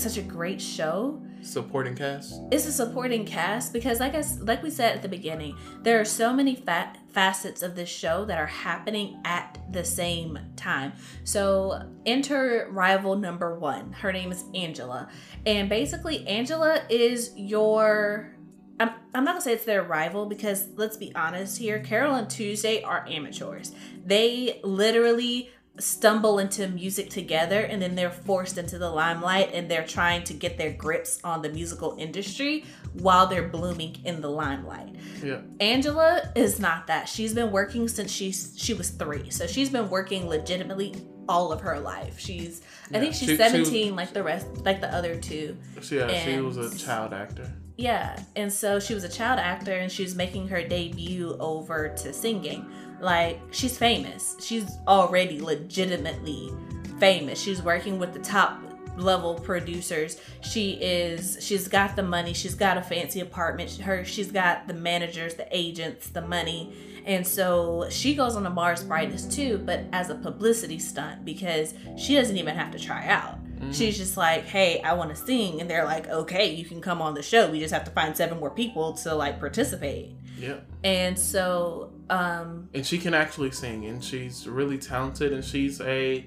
such 0.00 0.16
a 0.16 0.22
great 0.22 0.60
show. 0.60 1.20
Supporting 1.42 1.94
cast. 1.94 2.40
It's 2.50 2.66
a 2.66 2.72
supporting 2.72 3.24
cast 3.24 3.72
because 3.72 4.00
like 4.00 4.14
I, 4.14 4.22
like 4.40 4.62
we 4.62 4.70
said 4.70 4.96
at 4.96 5.02
the 5.02 5.08
beginning 5.08 5.56
there 5.82 6.00
are 6.00 6.04
so 6.04 6.32
many 6.32 6.54
fa- 6.54 6.92
facets 7.08 7.62
of 7.62 7.74
this 7.74 7.88
show 7.88 8.24
that 8.26 8.38
are 8.38 8.46
happening 8.46 9.20
at 9.24 9.58
the 9.70 9.84
same 9.84 10.38
time. 10.56 10.92
So 11.24 11.82
enter 12.04 12.68
rival 12.70 13.16
number 13.16 13.58
one. 13.58 13.92
Her 13.92 14.12
name 14.12 14.32
is 14.32 14.44
angela. 14.54 15.08
And 15.46 15.68
basically 15.68 16.26
angela 16.26 16.82
is 16.88 17.32
your 17.36 18.36
I'm, 18.78 18.90
I'm 19.14 19.24
not 19.24 19.32
gonna 19.32 19.42
say 19.42 19.52
it's 19.52 19.64
their 19.64 19.82
rival 19.82 20.26
because 20.26 20.68
let's 20.76 20.96
be 20.96 21.14
honest 21.14 21.58
here 21.58 21.80
carol 21.80 22.14
and 22.14 22.28
tuesday 22.28 22.82
are 22.82 23.06
amateurs. 23.08 23.72
They 24.04 24.60
literally 24.62 25.50
stumble 25.78 26.38
into 26.38 26.68
music 26.68 27.08
together 27.08 27.60
and 27.60 27.80
then 27.80 27.94
they're 27.94 28.10
forced 28.10 28.58
into 28.58 28.76
the 28.76 28.90
limelight 28.90 29.50
and 29.54 29.70
they're 29.70 29.86
trying 29.86 30.22
to 30.24 30.34
get 30.34 30.58
their 30.58 30.72
grips 30.72 31.18
on 31.24 31.40
the 31.42 31.48
musical 31.48 31.96
industry 31.98 32.64
while 32.94 33.26
they're 33.26 33.48
blooming 33.48 33.96
in 34.04 34.20
the 34.20 34.28
limelight. 34.28 34.94
Yeah. 35.22 35.40
Angela 35.60 36.30
is 36.34 36.60
not 36.60 36.86
that. 36.88 37.08
She's 37.08 37.32
been 37.32 37.50
working 37.50 37.88
since 37.88 38.10
she's 38.10 38.52
she 38.56 38.74
was 38.74 38.90
3. 38.90 39.30
So 39.30 39.46
she's 39.46 39.70
been 39.70 39.88
working 39.88 40.28
legitimately 40.28 40.96
all 41.28 41.52
of 41.52 41.60
her 41.60 41.78
life. 41.78 42.18
She's 42.18 42.60
I 42.92 42.98
think 42.98 43.14
she's 43.14 43.20
she- 43.20 43.26
she 43.36 43.42
was- 43.42 43.52
17 43.52 43.96
like 43.96 44.12
the 44.12 44.22
rest 44.22 44.48
like 44.64 44.80
the 44.80 44.92
other 44.94 45.16
two. 45.16 45.56
So, 45.80 45.94
yeah, 45.94 46.24
she 46.24 46.40
was 46.40 46.56
a 46.58 46.76
child 46.76 47.14
actor. 47.14 47.50
Yeah, 47.80 48.20
and 48.36 48.52
so 48.52 48.78
she 48.78 48.92
was 48.92 49.04
a 49.04 49.08
child 49.08 49.38
actor 49.38 49.72
and 49.72 49.90
she 49.90 50.02
was 50.02 50.14
making 50.14 50.48
her 50.48 50.62
debut 50.62 51.34
over 51.40 51.88
to 51.88 52.12
singing. 52.12 52.70
Like, 53.00 53.40
she's 53.52 53.78
famous. 53.78 54.36
She's 54.38 54.76
already 54.86 55.40
legitimately 55.40 56.52
famous. 56.98 57.40
She's 57.40 57.62
working 57.62 57.98
with 57.98 58.12
the 58.12 58.18
top 58.18 58.60
level 58.98 59.34
producers. 59.34 60.20
She 60.42 60.72
is 60.72 61.38
she's 61.40 61.68
got 61.68 61.96
the 61.96 62.02
money, 62.02 62.34
she's 62.34 62.54
got 62.54 62.76
a 62.76 62.82
fancy 62.82 63.20
apartment. 63.20 63.70
Her 63.78 64.04
she's 64.04 64.30
got 64.30 64.68
the 64.68 64.74
managers, 64.74 65.36
the 65.36 65.48
agents, 65.50 66.10
the 66.10 66.20
money. 66.20 66.74
And 67.06 67.26
so 67.26 67.88
she 67.88 68.14
goes 68.14 68.36
on 68.36 68.42
the 68.42 68.50
Mars 68.50 68.84
Brightest 68.84 69.32
too, 69.32 69.56
but 69.56 69.84
as 69.94 70.10
a 70.10 70.16
publicity 70.16 70.78
stunt 70.78 71.24
because 71.24 71.72
she 71.96 72.14
doesn't 72.14 72.36
even 72.36 72.54
have 72.54 72.72
to 72.72 72.78
try 72.78 73.06
out. 73.06 73.38
She's 73.72 73.96
just 73.98 74.16
like, 74.16 74.44
hey, 74.44 74.80
I 74.82 74.94
want 74.94 75.10
to 75.10 75.16
sing. 75.16 75.60
And 75.60 75.68
they're 75.70 75.84
like, 75.84 76.08
okay, 76.08 76.52
you 76.54 76.64
can 76.64 76.80
come 76.80 77.00
on 77.02 77.14
the 77.14 77.22
show. 77.22 77.50
We 77.50 77.60
just 77.60 77.72
have 77.74 77.84
to 77.84 77.90
find 77.90 78.16
seven 78.16 78.38
more 78.40 78.50
people 78.50 78.94
to 78.94 79.14
like 79.14 79.38
participate. 79.38 80.10
Yeah. 80.38 80.56
And 80.82 81.18
so, 81.18 81.92
um, 82.08 82.68
and 82.74 82.86
she 82.86 82.98
can 82.98 83.12
actually 83.14 83.50
sing 83.50 83.84
and 83.84 84.02
she's 84.02 84.48
really 84.48 84.78
talented 84.78 85.32
and 85.32 85.44
she's 85.44 85.80
a 85.82 86.24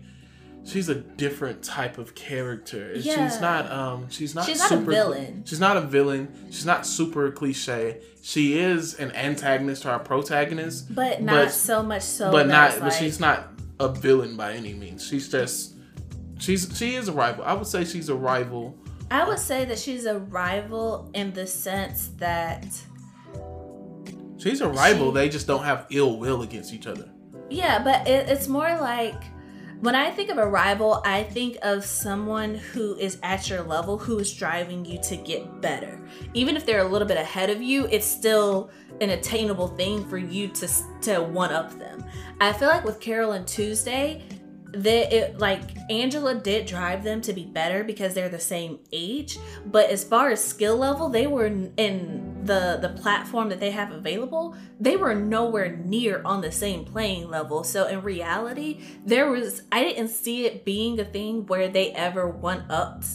she's 0.66 0.88
a 0.88 0.96
different 0.96 1.62
type 1.62 1.98
of 1.98 2.16
character 2.16 2.94
Yeah. 2.96 3.28
she's 3.30 3.42
not 3.42 3.70
um 3.70 4.10
she's 4.10 4.34
not 4.34 4.46
She's 4.46 4.60
not 4.60 4.72
a 4.72 4.76
super 4.78 4.92
villain. 4.92 5.44
she's 5.46 5.60
not 5.60 5.76
a 5.76 5.82
villain 5.82 6.30
she's 6.52 6.66
not 6.66 6.86
super 6.86 7.30
cliche 7.32 8.00
she 8.22 8.58
is 8.58 8.94
an 8.96 9.12
antagonist 9.12 9.86
or 9.86 9.90
a 9.90 10.00
protagonist 10.00 10.96
but 10.96 11.22
not 11.22 11.46
But- 11.48 11.52
so 11.52 11.84
much 11.84 12.04
so. 12.04 12.32
but 12.32 12.48
not 12.48 12.70
that's 12.70 12.80
but 12.80 12.94
she's 12.94 13.20
not 13.20 13.50
a 13.82 13.90
villain 13.90 14.38
by 14.38 14.54
any 14.54 14.74
means 14.74 15.06
she's 15.06 15.28
just 15.30 15.73
she's 16.44 16.70
she 16.78 16.96
is 16.96 17.08
a 17.08 17.14
rival 17.14 17.44
i 17.46 17.54
would 17.54 17.68
say 17.68 17.84
she's 17.86 18.10
a 18.10 18.16
rival 18.16 18.76
I 19.12 19.28
would 19.28 19.38
say 19.38 19.64
that 19.66 19.78
she's 19.78 20.06
a 20.06 20.18
rival 20.18 21.12
in 21.14 21.34
the 21.34 21.46
sense 21.46 22.08
that, 22.18 22.66
she's 24.40 24.60
a 24.62 24.68
rival 24.68 25.12
She- 25.12 25.14
they 25.16 25.30
just 25.30 25.46
don't 25.46 25.64
have 25.64 25.86
ill 25.92 26.18
will 26.18 26.42
against 26.42 26.74
each 26.74 26.88
other 26.88 27.10
yeah, 27.50 27.84
but 27.84 28.08
it, 28.08 28.30
it's 28.30 28.48
more 28.48 28.78
like 28.80 29.22
when 29.82 29.96
I 29.96 30.10
think 30.12 30.30
of 30.32 30.38
a 30.38 30.48
rival, 30.48 31.02
I 31.06 31.24
think 31.24 31.58
of 31.62 31.84
someone 31.86 32.56
who 32.56 32.96
is 32.96 33.20
at 33.22 33.50
your 33.50 33.62
level, 33.62 33.98
who 33.98 34.18
is 34.18 34.34
driving 34.34 34.86
you 34.86 34.98
to 35.04 35.18
get 35.18 35.62
better. 35.62 36.00
Even 36.34 36.56
if 36.56 36.66
they're 36.66 36.80
a 36.80 36.88
little 36.88 37.08
bit 37.08 37.18
ahead 37.18 37.50
of 37.50 37.62
you, 37.62 37.86
it's 37.92 38.06
still 38.06 38.72
an 39.02 39.10
attainable 39.10 39.68
thing 39.68 40.08
for 40.08 40.18
you 40.18 40.48
to 40.48 40.70
to 41.02 41.20
one 41.22 41.52
up 41.52 41.78
them. 41.78 42.04
I 42.40 42.54
feel 42.54 42.70
like 42.70 42.86
with 42.86 43.00
Carol 43.00 43.34
and 43.34 43.46
Tuesday, 43.46 44.24
that 44.74 45.14
it 45.14 45.40
like 45.40 45.62
Angela 45.90 46.36
did 46.36 46.66
drive 46.66 47.04
them 47.04 47.22
to 47.22 47.34
be 47.34 47.46
better 47.46 47.84
because 47.84 48.14
they're 48.14 48.30
the 48.30 48.40
same 48.40 48.80
age, 48.92 49.38
but 49.66 49.90
as 49.90 50.04
far 50.04 50.32
as 50.32 50.44
skill 50.44 50.78
level, 50.78 51.10
they 51.10 51.28
were 51.28 51.46
in- 51.46 52.22
the 52.44 52.78
the 52.82 52.90
platform 52.90 53.48
that 53.50 53.60
they 53.62 53.72
have 53.72 53.92
available, 53.92 54.54
they 54.80 54.98
were 54.98 55.16
nowhere 55.16 55.78
near 55.78 56.22
on 56.26 56.42
the 56.42 56.52
same 56.52 56.84
playing 56.84 57.30
level. 57.30 57.64
So 57.64 57.88
in 57.88 58.02
reality, 58.02 58.82
there 59.06 59.30
was 59.30 59.62
I 59.72 59.84
didn't 59.84 60.10
see 60.10 60.46
it 60.46 60.66
being 60.66 61.00
a 61.00 61.06
thing 61.06 61.46
where 61.46 61.70
they 61.70 61.92
ever 61.92 62.28
one 62.28 62.66
upped 62.70 63.06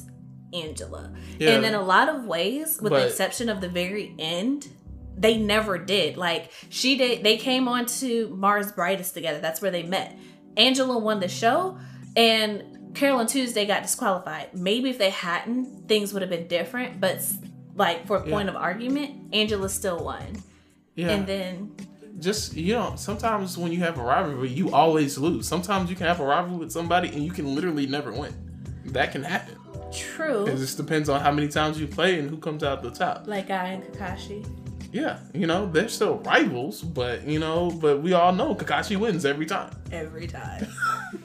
Angela. 0.55 1.13
Yeah. 1.39 1.51
And 1.51 1.65
in 1.67 1.75
a 1.75 1.83
lot 1.83 2.09
of 2.09 2.25
ways, 2.25 2.79
with 2.81 2.91
But- 2.91 3.01
the 3.01 3.07
exception 3.09 3.49
of 3.51 3.61
the 3.61 3.69
very 3.69 4.15
end, 4.19 4.69
they 5.15 5.37
never 5.37 5.77
did. 5.77 6.17
Like 6.17 6.51
she 6.71 6.97
did 6.97 7.23
they 7.23 7.37
came 7.37 7.69
on 7.69 7.85
to 8.01 8.29
Mars 8.29 8.73
Brightest 8.73 9.13
together. 9.13 9.41
That's 9.41 9.61
where 9.61 9.71
they 9.71 9.83
met. 9.83 10.17
Angela 10.59 10.99
won 10.99 11.21
the 11.21 11.29
show 11.29 11.79
and 12.17 12.95
Carol 12.95 13.21
and 13.21 13.29
Tuesday 13.29 13.65
got 13.65 13.83
disqualified. 13.83 14.55
Maybe 14.55 14.91
if 14.91 14.99
they 14.99 15.11
hadn't, 15.11 15.87
things 15.89 16.13
would 16.13 16.21
have 16.23 16.31
been 16.31 16.49
different. 16.49 17.01
But 17.01 17.23
like 17.75 18.07
for 18.07 18.17
a 18.17 18.21
point 18.23 18.47
Yeah. 18.49 18.55
of 18.55 18.57
argument, 18.57 19.33
Angela 19.33 19.69
still 19.69 20.05
won. 20.05 20.43
yeah 20.97 21.11
And 21.11 21.27
then 21.27 21.77
just 22.19 22.57
you 22.57 22.75
know 22.75 22.95
sometimes 22.97 23.57
when 23.57 23.71
you 23.71 23.79
have 23.79 23.97
a 23.97 24.03
rivalry 24.03 24.49
you 24.49 24.73
always 24.75 25.17
lose 25.19 25.47
sometimes 25.47 25.89
you 25.89 25.95
can 25.95 26.07
have 26.09 26.19
a 26.19 26.25
rivalry 26.25 26.57
with 26.59 26.73
somebody 26.73 27.07
and 27.11 27.23
you 27.23 27.31
can 27.31 27.55
literally 27.55 27.87
never 27.87 28.11
win 28.13 28.35
that 28.87 29.13
can 29.13 29.23
happen 29.23 29.57
true, 29.93 30.45
it 30.45 30.57
just 30.57 30.77
depends 30.77 31.09
on 31.09 31.21
how 31.21 31.31
many 31.31 31.47
times 31.47 31.79
you 31.81 31.87
play 31.87 32.19
and 32.19 32.29
who 32.29 32.37
comes 32.37 32.65
out 32.65 32.83
the 32.83 32.91
top 32.91 33.29
like 33.29 33.51
I 33.51 33.69
and 33.69 33.85
Kakashi. 33.85 34.45
Yeah 34.93 35.19
you 35.35 35.47
know 35.47 35.67
they're 35.67 35.89
still 35.89 36.19
rivals 36.19 36.83
but 36.83 37.27
you 37.27 37.39
know 37.39 37.71
but 37.71 38.01
we 38.03 38.13
all 38.13 38.33
know 38.33 38.55
kakashi 38.55 38.97
wins 38.97 39.25
every 39.25 39.47
time 39.47 39.71
every 39.93 40.27
time. 40.27 40.67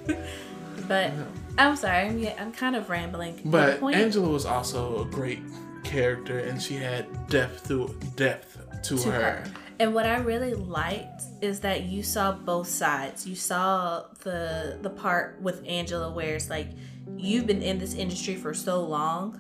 but 0.88 1.12
I'm 1.58 1.76
sorry, 1.76 2.08
I'm, 2.08 2.28
I'm 2.40 2.52
kind 2.52 2.76
of 2.76 2.90
rambling. 2.90 3.42
but 3.46 3.82
angela 3.84 4.30
was 4.30 4.46
also 4.46 5.04
a 5.04 5.06
great 5.06 5.40
character 5.84 6.40
and 6.40 6.62
she 6.62 6.76
had 6.76 7.06
depth 7.28 7.68
to 7.68 7.96
depth 8.16 8.58
to, 8.84 8.98
to 8.98 9.12
her, 9.12 9.22
her. 9.22 9.44
And 9.80 9.94
what 9.94 10.06
I 10.06 10.18
really 10.18 10.54
liked 10.54 11.24
is 11.42 11.60
that 11.62 11.84
you 11.84 12.04
saw 12.04 12.32
both 12.32 12.68
sides. 12.68 13.28
You 13.28 13.36
saw 13.36 14.06
the 14.24 14.78
the 14.82 14.90
part 14.90 15.42
with 15.42 15.64
Angela 15.68 16.12
where 16.12 16.36
it's 16.36 16.50
like 16.50 16.70
you've 17.18 17.48
been 17.48 17.62
in 17.62 17.80
this 17.80 17.94
industry 17.94 18.36
for 18.36 18.54
so 18.54 18.82
long 18.82 19.40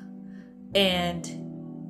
and 0.76 1.43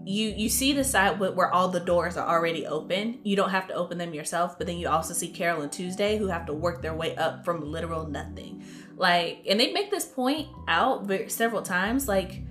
you 0.05 0.29
you 0.29 0.50
see 0.50 0.74
the 0.74 0.83
side 0.83 1.19
where 1.19 1.51
all 1.51 1.69
the 1.69 1.79
doors 1.79 2.17
are 2.17 2.27
already 2.27 2.65
open. 2.65 3.19
You 3.24 3.36
don't 3.36 3.50
have 3.50 3.67
to 3.67 3.74
open 3.74 3.98
them 3.98 4.13
yourself, 4.13 4.57
but 4.57 4.67
then 4.67 4.77
you 4.77 4.89
also 4.89 5.13
see 5.13 5.29
Carol 5.29 5.62
and 5.62 5.72
Tuesday 5.72 6.17
who 6.17 6.27
have 6.27 6.45
to 6.48 6.53
work 6.53 6.81
their 6.81 6.93
way 6.93 7.15
up 7.15 7.45
from 7.45 7.63
literal 7.72 8.07
nothing. 8.07 8.63
Like, 8.95 9.43
and 9.50 9.60
they 9.60 9.72
make 9.72 9.91
this 9.91 10.05
point 10.05 10.48
out 10.67 11.10
several 11.29 11.62
times. 11.62 12.07
Like, 12.07 12.41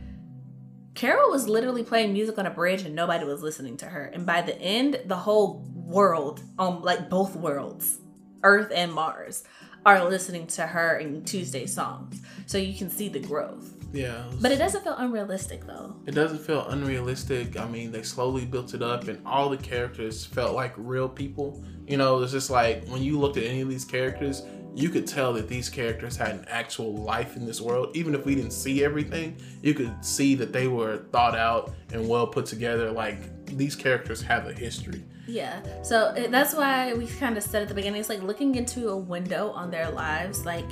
Carol 0.94 1.30
was 1.30 1.48
literally 1.48 1.84
playing 1.84 2.12
music 2.12 2.38
on 2.38 2.46
a 2.46 2.50
bridge 2.50 2.82
and 2.82 2.94
nobody 2.94 3.24
was 3.24 3.42
listening 3.42 3.76
to 3.78 3.86
her. 3.86 4.04
And 4.04 4.26
by 4.26 4.42
the 4.42 4.58
end, 4.60 5.00
the 5.06 5.16
whole 5.16 5.64
world, 5.74 6.42
um, 6.58 6.82
like 6.82 7.08
both 7.08 7.36
worlds, 7.36 7.98
Earth 8.42 8.70
and 8.74 8.92
Mars, 8.92 9.44
are 9.84 10.08
listening 10.08 10.46
to 10.46 10.66
her 10.66 10.96
and 10.96 11.26
Tuesday 11.26 11.66
songs. 11.66 12.20
So 12.46 12.58
you 12.58 12.76
can 12.76 12.90
see 12.90 13.08
the 13.08 13.20
growth. 13.20 13.74
Yeah. 13.92 14.24
But 14.40 14.52
it 14.52 14.56
doesn't 14.56 14.84
feel 14.84 14.96
unrealistic 14.96 15.66
though. 15.66 15.94
It 16.06 16.14
doesn't 16.14 16.40
feel 16.40 16.66
unrealistic. 16.68 17.58
I 17.58 17.66
mean, 17.66 17.92
they 17.92 18.02
slowly 18.02 18.46
built 18.46 18.74
it 18.74 18.82
up 18.82 19.08
and 19.08 19.24
all 19.26 19.50
the 19.50 19.56
characters 19.56 20.24
felt 20.24 20.54
like 20.54 20.72
real 20.76 21.08
people. 21.08 21.62
You 21.86 21.98
know, 21.98 22.22
it's 22.22 22.32
just 22.32 22.50
like 22.50 22.86
when 22.88 23.02
you 23.02 23.18
looked 23.18 23.36
at 23.36 23.44
any 23.44 23.60
of 23.60 23.68
these 23.68 23.84
characters, 23.84 24.42
you 24.74 24.88
could 24.88 25.06
tell 25.06 25.34
that 25.34 25.48
these 25.48 25.68
characters 25.68 26.16
had 26.16 26.30
an 26.30 26.46
actual 26.48 26.94
life 26.94 27.36
in 27.36 27.44
this 27.44 27.60
world. 27.60 27.94
Even 27.94 28.14
if 28.14 28.24
we 28.24 28.34
didn't 28.34 28.52
see 28.52 28.82
everything, 28.82 29.36
you 29.60 29.74
could 29.74 30.02
see 30.02 30.34
that 30.36 30.52
they 30.52 30.66
were 30.66 31.04
thought 31.12 31.36
out 31.36 31.74
and 31.92 32.08
well 32.08 32.26
put 32.26 32.46
together. 32.46 32.90
Like 32.90 33.41
these 33.56 33.76
characters 33.76 34.22
have 34.22 34.46
a 34.46 34.52
history. 34.52 35.02
Yeah. 35.26 35.62
So 35.82 36.12
that's 36.30 36.54
why 36.54 36.94
we 36.94 37.06
kind 37.06 37.36
of 37.36 37.42
said 37.42 37.62
at 37.62 37.68
the 37.68 37.74
beginning, 37.74 38.00
it's 38.00 38.08
like 38.08 38.22
looking 38.22 38.54
into 38.54 38.88
a 38.88 38.96
window 38.96 39.50
on 39.50 39.70
their 39.70 39.90
lives. 39.90 40.44
Like 40.44 40.66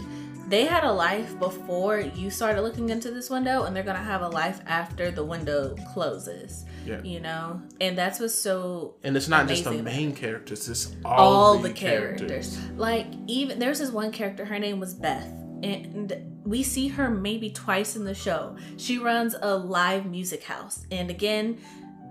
they 0.51 0.65
had 0.65 0.83
a 0.83 0.93
life 0.93 1.39
before 1.39 2.01
you 2.01 2.29
started 2.29 2.63
looking 2.63 2.91
into 2.91 3.13
this 3.13 3.31
window 3.31 3.63
and 3.63 3.75
they're 3.75 3.85
going 3.85 3.97
to 3.97 4.03
have 4.03 4.21
a 4.21 4.29
life 4.29 4.61
after 4.67 5.13
the 5.13 5.25
window 5.25 5.77
closes 5.95 6.65
yeah. 6.85 7.01
you 7.03 7.21
know 7.21 7.63
and 7.81 7.97
that's 7.97 8.19
what's 8.19 8.35
so 8.35 8.97
and 9.05 9.17
it's 9.17 9.29
not 9.29 9.47
just 9.47 9.65
the 9.65 9.81
main 9.83 10.13
characters 10.13 10.69
it's 10.69 10.97
all, 11.05 11.19
all 11.19 11.59
the, 11.59 11.69
the 11.69 11.75
characters. 11.75 12.57
characters 12.57 12.71
like 12.77 13.07
even 13.29 13.61
there's 13.61 13.79
this 13.79 13.91
one 13.91 14.11
character 14.11 14.45
her 14.45 14.59
name 14.59 14.81
was 14.81 14.93
beth 14.93 15.33
and 15.63 16.13
we 16.45 16.63
see 16.63 16.89
her 16.89 17.09
maybe 17.09 17.51
twice 17.51 17.95
in 17.95 18.05
the 18.05 18.15
show 18.15 18.57
she 18.77 18.99
runs 18.99 19.37
a 19.41 19.57
live 19.57 20.05
music 20.05 20.43
house 20.43 20.85
and 20.91 21.11
again 21.11 21.59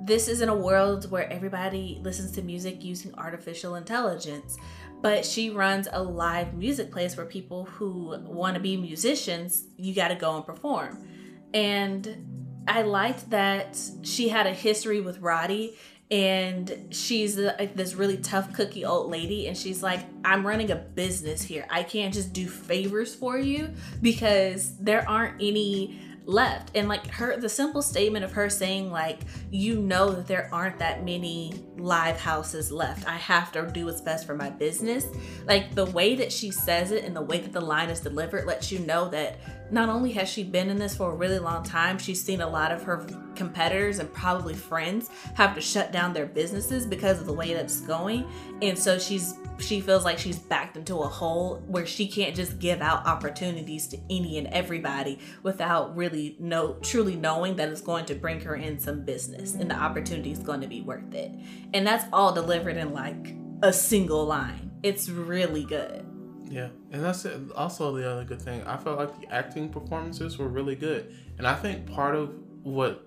this 0.02 0.28
is 0.28 0.42
in 0.42 0.50
a 0.50 0.56
world 0.56 1.10
where 1.12 1.32
everybody 1.32 2.00
listens 2.04 2.32
to 2.32 2.42
music 2.42 2.84
using 2.84 3.14
artificial 3.16 3.76
intelligence 3.76 4.58
but 5.02 5.26
she 5.26 5.50
runs 5.50 5.88
a 5.92 6.02
live 6.02 6.54
music 6.54 6.92
place 6.92 7.16
where 7.16 7.26
people 7.26 7.66
who 7.66 8.18
want 8.26 8.56
to 8.56 8.60
be 8.60 8.76
musicians, 8.76 9.66
you 9.78 9.96
got 9.96 10.10
to 10.10 10.16
go 10.16 10.36
and 10.36 10.46
perform. 10.46 11.08
And 11.54 12.62
I 12.68 12.82
liked 12.82 13.30
that 13.30 13.80
she 14.04 14.30
had 14.30 14.46
a 14.46 14.54
history 14.54 15.00
with 15.00 15.20
Roddy 15.20 15.78
and 16.12 16.88
she's 16.90 17.36
this 17.36 17.94
really 17.94 18.18
tough 18.18 18.52
cookie 18.54 18.84
old 18.84 19.12
lady 19.12 19.48
and 19.48 19.56
she's 19.56 19.84
like 19.84 20.00
i'm 20.26 20.44
running 20.44 20.72
a 20.72 20.76
business 20.76 21.40
here 21.40 21.68
i 21.70 21.84
can't 21.84 22.16
just 22.16 22.34
do 22.34 22.48
favors 22.48 23.14
for 23.14 23.38
you 23.38 23.70
because 24.02 24.76
there 24.78 25.08
aren't 25.08 25.36
any 25.40 26.02
left. 26.30 26.72
And 26.76 26.88
like 26.88 27.08
her 27.08 27.38
the 27.38 27.50
simple 27.50 27.82
statement 27.82 28.24
of 28.24 28.32
her 28.32 28.50
saying 28.50 28.92
like 28.92 29.22
you 29.50 29.80
know 29.80 30.12
that 30.12 30.28
there 30.28 30.48
aren't 30.54 30.78
that 30.80 31.04
many 31.04 31.54
live 31.78 32.18
houses 32.18 32.72
left. 32.72 33.08
I 33.08 33.16
have 33.16 33.52
to 33.54 33.70
do 33.74 33.86
what's 33.86 34.02
best 34.02 34.28
for 34.28 34.36
my 34.36 34.50
business. 34.50 35.08
Like 35.46 35.74
the 35.74 35.86
way 35.86 36.16
that 36.16 36.32
she 36.32 36.52
says 36.52 36.92
it 36.92 37.04
and 37.04 37.16
the 37.16 37.22
way 37.22 37.40
that 37.40 37.52
the 37.52 37.62
line 37.62 37.90
is 37.90 38.00
delivered 38.00 38.46
lets 38.46 38.72
you 38.72 38.80
know 38.80 39.10
that 39.10 39.40
not 39.72 39.90
only 39.90 40.12
has 40.14 40.30
she 40.30 40.44
been 40.44 40.70
in 40.70 40.78
this 40.78 40.96
for 40.96 41.12
a 41.12 41.16
really 41.16 41.40
long 41.40 41.64
time, 41.64 41.98
she's 41.98 42.24
seen 42.24 42.42
a 42.42 42.50
lot 42.50 42.72
of 42.72 42.84
her 42.84 43.06
competitors 43.36 44.00
and 44.00 44.12
probably 44.14 44.54
friends 44.54 45.10
have 45.36 45.56
to 45.56 45.62
shut 45.62 45.92
down 45.92 46.14
their 46.14 46.26
businesses 46.26 46.86
because 46.86 47.20
of 47.20 47.26
the 47.26 47.34
way 47.34 47.54
that's 47.54 47.82
going. 47.82 48.26
And 48.62 48.78
so 48.78 48.98
she's 49.00 49.36
she 49.60 49.82
feels 49.82 50.06
like 50.06 50.18
she's 50.18 50.40
backed 50.40 50.78
into 50.78 50.98
a 50.98 51.08
hole 51.08 51.64
where 51.68 51.86
she 51.86 52.08
can't 52.08 52.36
just 52.36 52.60
give 52.60 52.82
out 52.82 53.06
opportunities 53.06 53.88
to 53.88 53.98
any 54.10 54.38
and 54.38 54.48
everybody 54.48 55.20
without 55.44 55.96
really 55.96 56.36
know 56.40 56.74
truly 56.82 57.16
knowing 57.16 57.56
that 57.58 57.70
it's 57.70 57.82
going 57.82 58.06
to 58.06 58.16
bring 58.16 58.42
her 58.42 58.56
in 58.56 58.80
some 58.80 59.04
business 59.04 59.54
and 59.54 59.70
the 59.70 59.76
opportunity 59.76 60.32
is 60.32 60.40
going 60.40 60.62
to 60.62 60.68
be 60.68 60.82
worth 60.82 61.14
it. 61.14 61.32
And 61.74 61.86
that's 61.86 62.06
all 62.12 62.34
delivered 62.34 62.78
in 62.78 62.94
like 62.94 63.36
a 63.62 63.74
single 63.74 64.26
line. 64.26 64.72
It's 64.84 65.10
really 65.10 65.64
good. 65.66 66.06
Yeah, 66.50 66.70
and 66.92 67.04
that's 67.04 67.26
it. 67.26 67.40
also 67.56 67.96
the 67.96 68.10
other 68.10 68.24
good 68.24 68.42
thing. 68.42 68.64
I 68.64 68.78
felt 68.78 68.98
like 68.98 69.22
the 69.22 69.32
acting 69.32 69.70
performances 69.70 70.38
were 70.40 70.48
really 70.48 70.76
good, 70.76 71.14
and 71.38 71.46
I 71.46 71.54
think 71.54 71.86
part 71.86 72.16
of 72.16 72.34
what 72.64 73.06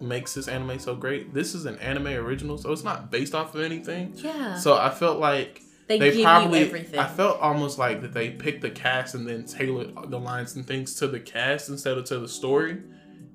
makes 0.00 0.34
this 0.34 0.46
anime 0.46 0.78
so 0.78 0.94
great. 0.94 1.34
This 1.34 1.54
is 1.54 1.64
an 1.66 1.78
anime 1.78 2.08
original, 2.08 2.58
so 2.58 2.70
it's 2.70 2.84
not 2.84 3.10
based 3.10 3.34
off 3.34 3.54
of 3.54 3.62
anything. 3.62 4.12
Yeah. 4.16 4.56
So 4.56 4.76
I 4.76 4.90
felt 4.90 5.18
like 5.18 5.62
they, 5.86 5.98
they 5.98 6.22
probably. 6.22 6.64
I 6.98 7.06
felt 7.06 7.40
almost 7.40 7.78
like 7.78 8.02
that 8.02 8.12
they 8.12 8.30
picked 8.30 8.62
the 8.62 8.70
cast 8.70 9.14
and 9.14 9.26
then 9.26 9.44
tailored 9.44 10.10
the 10.10 10.18
lines 10.18 10.56
and 10.56 10.66
things 10.66 10.94
to 10.96 11.06
the 11.06 11.20
cast 11.20 11.68
instead 11.68 11.96
of 11.96 12.04
to 12.06 12.18
the 12.18 12.28
story, 12.28 12.82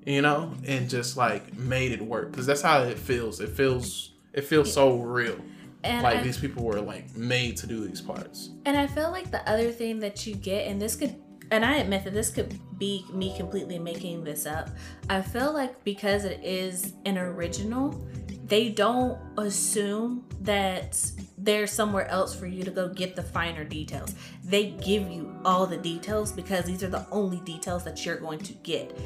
you 0.04 0.22
know, 0.22 0.52
and 0.66 0.88
just 0.90 1.16
like 1.16 1.56
made 1.56 1.92
it 1.92 2.02
work 2.02 2.30
because 2.30 2.46
that's 2.46 2.62
how 2.62 2.82
it 2.82 2.98
feels. 2.98 3.40
It 3.40 3.50
feels 3.50 4.12
it 4.32 4.44
feels 4.44 4.72
so 4.72 4.98
real. 4.98 5.38
And 5.84 6.02
like 6.02 6.18
I, 6.18 6.22
these 6.22 6.38
people 6.38 6.64
were 6.64 6.80
like 6.80 7.16
made 7.16 7.56
to 7.58 7.66
do 7.66 7.86
these 7.86 8.00
parts. 8.00 8.50
And 8.64 8.76
I 8.76 8.86
feel 8.86 9.10
like 9.10 9.30
the 9.30 9.48
other 9.50 9.70
thing 9.70 9.98
that 10.00 10.26
you 10.26 10.34
get, 10.34 10.68
and 10.68 10.80
this 10.80 10.94
could, 10.94 11.16
and 11.50 11.64
I 11.64 11.76
admit 11.76 12.04
that 12.04 12.14
this 12.14 12.30
could 12.30 12.58
be 12.78 13.04
me 13.12 13.36
completely 13.36 13.78
making 13.78 14.24
this 14.24 14.46
up. 14.46 14.70
I 15.10 15.22
feel 15.22 15.52
like 15.52 15.82
because 15.84 16.24
it 16.24 16.40
is 16.42 16.92
an 17.04 17.18
original, 17.18 18.06
they 18.44 18.68
don't 18.68 19.18
assume 19.38 20.24
that 20.42 21.00
there's 21.38 21.70
somewhere 21.70 22.08
else 22.08 22.34
for 22.34 22.46
you 22.46 22.64
to 22.64 22.70
go 22.70 22.88
get 22.88 23.16
the 23.16 23.22
finer 23.22 23.64
details. 23.64 24.14
They 24.44 24.70
give 24.70 25.10
you 25.10 25.34
all 25.44 25.66
the 25.66 25.76
details 25.76 26.32
because 26.32 26.64
these 26.64 26.82
are 26.82 26.88
the 26.88 27.06
only 27.10 27.40
details 27.40 27.84
that 27.84 28.04
you're 28.04 28.18
going 28.18 28.40
to 28.40 28.52
get. 28.54 28.96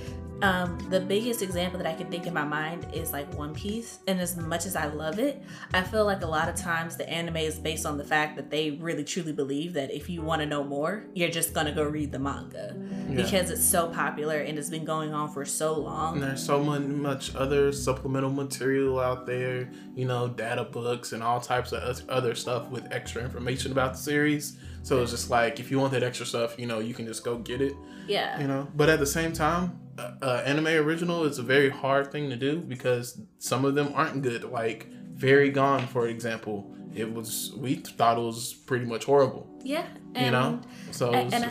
Um, 0.42 0.78
the 0.90 1.00
biggest 1.00 1.40
example 1.40 1.78
that 1.78 1.86
I 1.86 1.94
can 1.94 2.10
think 2.10 2.26
in 2.26 2.34
my 2.34 2.44
mind 2.44 2.86
is 2.92 3.12
like 3.12 3.32
One 3.34 3.54
Piece. 3.54 4.00
And 4.06 4.20
as 4.20 4.36
much 4.36 4.66
as 4.66 4.76
I 4.76 4.86
love 4.86 5.18
it, 5.18 5.42
I 5.72 5.82
feel 5.82 6.04
like 6.04 6.22
a 6.22 6.26
lot 6.26 6.48
of 6.48 6.56
times 6.56 6.96
the 6.96 7.08
anime 7.08 7.38
is 7.38 7.58
based 7.58 7.86
on 7.86 7.96
the 7.96 8.04
fact 8.04 8.36
that 8.36 8.50
they 8.50 8.72
really 8.72 9.04
truly 9.04 9.32
believe 9.32 9.72
that 9.74 9.90
if 9.90 10.10
you 10.10 10.20
want 10.20 10.42
to 10.42 10.46
know 10.46 10.62
more, 10.62 11.04
you're 11.14 11.30
just 11.30 11.54
going 11.54 11.66
to 11.66 11.72
go 11.72 11.84
read 11.84 12.12
the 12.12 12.18
manga 12.18 12.76
yeah. 13.08 13.16
because 13.16 13.50
it's 13.50 13.64
so 13.64 13.88
popular 13.88 14.38
and 14.40 14.58
it's 14.58 14.68
been 14.68 14.84
going 14.84 15.14
on 15.14 15.32
for 15.32 15.44
so 15.44 15.72
long. 15.72 16.14
And 16.14 16.22
there's 16.22 16.44
so 16.44 16.62
much 16.62 17.34
other 17.34 17.72
supplemental 17.72 18.30
material 18.30 19.00
out 19.00 19.24
there, 19.24 19.70
you 19.94 20.04
know, 20.04 20.28
data 20.28 20.64
books 20.64 21.12
and 21.12 21.22
all 21.22 21.25
types 21.40 21.72
of 21.72 22.08
other 22.08 22.34
stuff 22.34 22.68
with 22.70 22.90
extra 22.92 23.22
information 23.22 23.72
about 23.72 23.92
the 23.92 23.98
series. 23.98 24.58
So 24.82 25.02
it's 25.02 25.10
just 25.10 25.30
like 25.30 25.58
if 25.58 25.70
you 25.70 25.78
want 25.78 25.92
that 25.92 26.02
extra 26.02 26.26
stuff, 26.26 26.58
you 26.58 26.66
know, 26.66 26.78
you 26.78 26.94
can 26.94 27.06
just 27.06 27.24
go 27.24 27.38
get 27.38 27.60
it. 27.60 27.74
Yeah. 28.06 28.40
You 28.40 28.46
know, 28.46 28.68
but 28.74 28.88
at 28.88 28.98
the 28.98 29.06
same 29.06 29.32
time, 29.32 29.80
uh, 29.98 30.42
anime 30.44 30.66
original 30.66 31.24
is 31.24 31.38
a 31.38 31.42
very 31.42 31.70
hard 31.70 32.12
thing 32.12 32.30
to 32.30 32.36
do 32.36 32.58
because 32.58 33.20
some 33.38 33.64
of 33.64 33.74
them 33.74 33.92
aren't 33.94 34.22
good. 34.22 34.44
Like 34.44 34.88
Fairy 35.18 35.50
Gone, 35.50 35.86
for 35.86 36.08
example, 36.08 36.74
it 36.94 37.12
was 37.12 37.52
we 37.56 37.76
thought 37.76 38.18
it 38.18 38.22
was 38.22 38.54
pretty 38.54 38.86
much 38.86 39.04
horrible. 39.04 39.48
Yeah, 39.62 39.86
you 40.14 40.30
know. 40.30 40.60
So 40.92 41.12
and, 41.12 41.50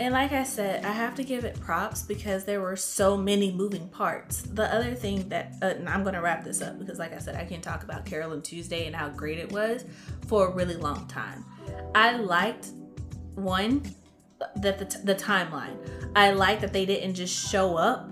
and, 0.00 0.14
like 0.14 0.32
I 0.32 0.42
said, 0.42 0.84
I 0.84 0.92
have 0.92 1.14
to 1.16 1.24
give 1.24 1.44
it 1.44 1.60
props 1.60 2.02
because 2.02 2.44
there 2.44 2.60
were 2.60 2.76
so 2.76 3.16
many 3.16 3.52
moving 3.52 3.88
parts. 3.88 4.42
The 4.42 4.72
other 4.74 4.94
thing 4.94 5.28
that 5.28 5.54
uh, 5.62 5.66
and 5.66 5.88
I'm 5.88 6.02
gonna 6.02 6.22
wrap 6.22 6.44
this 6.44 6.62
up 6.62 6.78
because, 6.78 6.98
like 6.98 7.12
I 7.12 7.18
said, 7.18 7.36
I 7.36 7.44
can 7.44 7.60
talk 7.60 7.84
about 7.84 8.04
Carol 8.04 8.32
and 8.32 8.42
Tuesday 8.42 8.86
and 8.86 8.96
how 8.96 9.08
great 9.08 9.38
it 9.38 9.52
was 9.52 9.84
for 10.26 10.48
a 10.48 10.50
really 10.50 10.76
long 10.76 11.06
time. 11.06 11.44
I 11.94 12.16
liked 12.16 12.68
one 13.34 13.82
that 14.56 14.78
the, 14.78 14.98
the 15.04 15.14
timeline. 15.14 15.76
I 16.16 16.32
like 16.32 16.60
that 16.60 16.72
they 16.72 16.86
didn't 16.86 17.14
just 17.14 17.50
show 17.50 17.76
up 17.76 18.08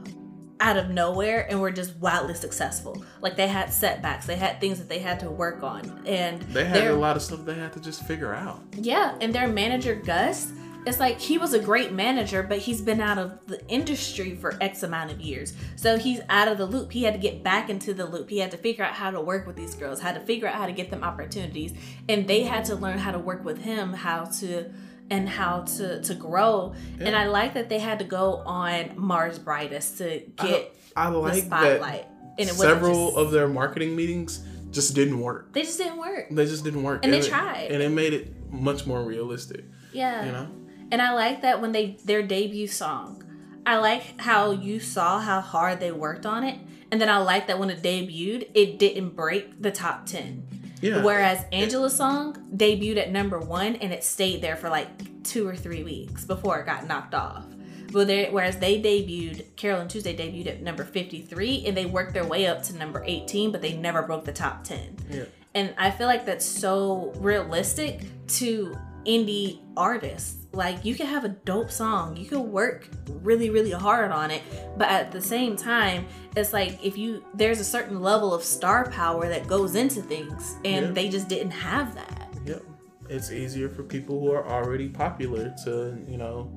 out 0.61 0.77
of 0.77 0.91
nowhere 0.91 1.47
and 1.51 1.61
were 1.61 1.71
just 1.71 1.97
wildly 1.97 2.35
successful. 2.35 3.03
Like 3.21 3.37
they 3.37 3.49
had 3.49 3.73
setbacks, 3.73 4.27
they 4.27 4.37
had 4.37 4.61
things 4.61 4.79
that 4.79 4.89
they 4.89 4.99
had 4.99 5.19
to 5.21 5.31
work 5.31 5.63
on, 5.63 6.03
and 6.07 6.43
they 6.43 6.65
had 6.65 6.87
a 6.89 6.95
lot 6.95 7.17
of 7.17 7.23
stuff 7.23 7.45
they 7.45 7.55
had 7.55 7.73
to 7.73 7.81
just 7.81 8.05
figure 8.05 8.35
out. 8.35 8.63
Yeah, 8.77 9.17
and 9.21 9.35
their 9.35 9.49
manager 9.49 9.95
Gus, 9.95 10.53
it's 10.87 10.99
like 10.99 11.21
he 11.21 11.39
was 11.39 11.53
a 11.53 11.59
great 11.59 11.93
manager, 11.93 12.43
but 12.43 12.59
he's 12.59 12.81
been 12.81 13.01
out 13.01 13.19
of 13.19 13.47
the 13.47 13.67
industry 13.69 14.35
for 14.35 14.57
X 14.61 14.83
amount 14.83 15.11
of 15.11 15.21
years, 15.21 15.55
so 15.77 15.99
he's 15.99 16.21
out 16.29 16.49
of 16.49 16.59
the 16.59 16.67
loop. 16.67 16.93
He 16.93 17.05
had 17.05 17.15
to 17.15 17.21
get 17.21 17.43
back 17.43 17.69
into 17.69 17.93
the 17.93 18.07
loop. 18.07 18.31
He 18.31 18.39
had 18.39 18.51
to 18.53 18.57
figure 18.57 18.85
out 18.85 18.95
how 18.95 19.11
to 19.11 19.21
work 19.21 19.47
with 19.47 19.57
these 19.57 19.75
girls, 19.75 20.01
how 20.01 20.13
to 20.13 20.21
figure 20.21 20.49
out 20.49 20.55
how 20.55 20.67
to 20.67 20.73
get 20.73 20.91
them 20.91 21.05
opportunities, 21.05 21.75
and 22.09 22.27
they 22.27 22.43
had 22.43 22.65
to 22.67 22.75
learn 22.75 22.99
how 22.99 23.13
to 23.13 23.19
work 23.19 23.45
with 23.45 23.59
him, 23.59 23.93
how 23.93 24.25
to 24.25 24.73
and 25.11 25.29
how 25.29 25.63
to 25.63 26.01
to 26.03 26.15
grow. 26.15 26.75
Yeah. 26.99 27.09
And 27.09 27.17
I 27.17 27.27
like 27.27 27.55
that 27.55 27.69
they 27.69 27.79
had 27.79 27.99
to 27.99 28.05
go 28.05 28.37
on 28.47 28.93
Mars 28.97 29.39
Brightest 29.39 29.99
to 29.99 30.23
get 30.37 30.75
I, 30.97 31.07
I 31.07 31.09
like 31.09 31.35
the 31.35 31.41
spotlight. 31.43 31.81
That 31.81 32.35
and 32.39 32.49
it 32.49 32.55
several 32.55 33.09
just... 33.09 33.19
of 33.19 33.31
their 33.33 33.49
marketing 33.49 33.95
meetings 33.97 34.45
just 34.71 34.95
didn't 34.95 35.21
work. 35.21 35.53
They 35.53 35.63
just 35.63 35.79
didn't 35.79 35.99
work. 35.99 36.29
They 36.31 36.47
just 36.47 36.65
didn't 36.65 36.85
work. 36.85 37.05
And 37.05 37.13
they 37.13 37.19
it- 37.19 37.29
tried. 37.29 37.71
and 37.71 37.83
it 37.83 37.91
made 37.91 38.13
it 38.13 38.51
much 38.51 38.87
more 38.87 39.03
realistic. 39.03 39.65
Yeah. 39.93 40.25
You 40.25 40.33
know. 40.33 40.49
And 40.91 41.01
I 41.01 41.13
like 41.13 41.43
that 41.43 41.61
when 41.61 41.73
they 41.73 41.99
their 42.05 42.23
debut 42.23 42.67
song. 42.67 43.25
I 43.67 43.77
like 43.77 44.21
how 44.21 44.51
you 44.51 44.81
saw 44.81 45.21
how 45.21 45.41
hard 45.41 45.81
they 45.81 45.93
worked 45.93 46.27
on 46.27 46.45
it. 46.45 46.59
And 46.91 47.01
then 47.01 47.09
I 47.09 47.19
like 47.19 47.47
that 47.47 47.59
when 47.59 47.71
it 47.71 47.83
debuted, 47.83 48.51
it 48.55 48.79
didn't 48.79 49.11
break 49.11 49.61
the 49.63 49.71
top 49.71 50.07
10. 50.07 50.47
Yeah. 50.81 51.03
Whereas 51.03 51.45
Angela's 51.53 51.95
song 51.95 52.35
debuted 52.57 52.97
at 52.97 53.13
number 53.13 53.39
one 53.39 53.77
and 53.77 53.93
it 53.93 54.03
stayed 54.03 54.43
there 54.43 54.57
for 54.57 54.69
like 54.69 55.23
two 55.23 55.47
or 55.47 55.55
three 55.55 55.85
weeks 55.85 56.25
before 56.25 56.59
it 56.59 56.67
got 56.67 56.87
knocked 56.87 57.15
off. 57.15 57.45
But 57.93 58.07
they, 58.07 58.31
whereas 58.31 58.59
they 58.59 58.81
debuted, 58.81 59.57
Carol 59.57 59.81
and 59.81 59.91
Tuesday 59.91 60.17
debuted 60.17 60.47
at 60.49 60.63
number 60.63 60.85
53 60.85 61.65
and 61.67 61.77
they 61.77 61.87
worked 61.87 62.15
their 62.15 62.25
way 62.25 62.47
up 62.47 62.63
to 62.65 62.77
number 62.77 63.05
18, 63.05 63.53
but 63.53 63.63
they 63.63 63.77
never 63.77 64.03
broke 64.03 64.25
the 64.25 64.33
top 64.33 64.65
10. 64.65 64.97
Yeah. 65.11 65.25
And 65.55 65.75
I 65.77 65.91
feel 65.91 66.07
like 66.07 66.25
that's 66.25 66.47
so 66.47 67.13
realistic 67.17 68.03
to 68.29 68.77
indie 69.07 69.61
artists. 69.77 70.37
Like 70.53 70.85
you 70.85 70.95
can 70.95 71.07
have 71.07 71.25
a 71.25 71.29
dope 71.29 71.71
song, 71.71 72.17
you 72.17 72.27
can 72.27 72.51
work 72.51 72.89
really, 73.09 73.51
really 73.51 73.71
hard 73.71 74.11
on 74.11 74.31
it, 74.31 74.43
but 74.77 74.89
at 74.89 75.13
the 75.13 75.21
same 75.21 75.57
time, 75.57 76.07
it's 76.37 76.53
like 76.53 76.85
if 76.85 76.99
you 76.99 77.25
there's 77.35 77.61
a 77.61 77.65
certain 77.65 78.01
level 78.01 78.35
of 78.35 78.43
star 78.43 78.91
power 78.91 79.29
that 79.29 79.47
goes 79.47 79.75
into 79.77 80.03
things, 80.03 80.57
and 80.65 80.87
Yeah. 80.87 80.93
they 80.93 81.09
just 81.09 81.29
didn't 81.29 81.53
have 81.53 81.95
that. 81.95 82.35
Yep. 82.47 82.63
It's 83.09 83.31
easier 83.31 83.69
for 83.69 83.83
people 83.85 84.21
who 84.21 84.33
are 84.33 84.47
already 84.49 84.89
popular 84.89 85.55
to, 85.65 85.99
you 86.09 86.17
know, 86.17 86.51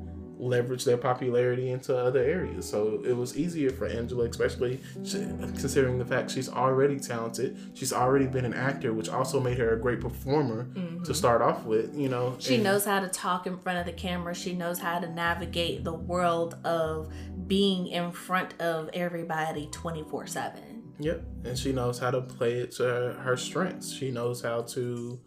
leverage 0.44 0.84
their 0.84 0.98
popularity 0.98 1.70
into 1.70 1.96
other 1.96 2.20
areas. 2.20 2.70
So 2.70 3.02
it 3.06 3.14
was 3.14 3.38
easier 3.38 3.70
for 3.70 3.86
Angela, 3.86 4.26
especially 4.26 4.80
considering 4.94 5.98
the 5.98 6.06
fact 6.06 6.32
she's 6.32 6.50
already 6.50 7.00
talented. 7.00 7.58
She's 7.74 7.94
already 7.94 8.28
been 8.28 8.46
an 8.46 8.54
actor, 8.54 8.94
which 8.94 9.10
also 9.10 9.40
made 9.40 9.58
her 9.58 9.74
a 9.74 9.80
great 9.80 10.02
performer 10.02 10.68
to 11.04 11.14
start 11.14 11.42
off 11.42 11.64
with, 11.66 11.96
you 11.96 12.10
know. 12.10 12.32
Mm-hmm. 12.32 12.40
She 12.40 12.56
and- 12.56 12.64
knows 12.64 12.86
how 12.86 13.00
to 13.00 13.08
talk 13.08 13.48
in 13.48 13.58
front 13.58 13.80
of 13.80 13.86
the 13.86 13.94
camera. 13.94 14.36
She 14.36 14.54
knows 14.54 14.80
how 14.80 15.00
to 15.00 15.10
navigate 15.10 15.84
the 15.84 15.94
world 15.94 16.56
of 16.66 17.12
being 17.48 17.88
in 17.88 18.12
front 18.12 18.60
of 18.62 18.90
everybody 18.94 19.68
24 19.72 20.28
7. 20.28 20.84
Yep. 21.00 21.24
And 21.46 21.58
she 21.58 21.72
knows 21.72 22.00
how 22.00 22.12
to 22.12 22.22
play 22.22 22.54
it 22.54 22.72
to 22.74 22.84
her, 22.84 23.14
her 23.14 23.38
strengths. 23.38 23.92
She 23.92 24.12
knows 24.12 24.42
how 24.42 24.62
to 24.62 25.20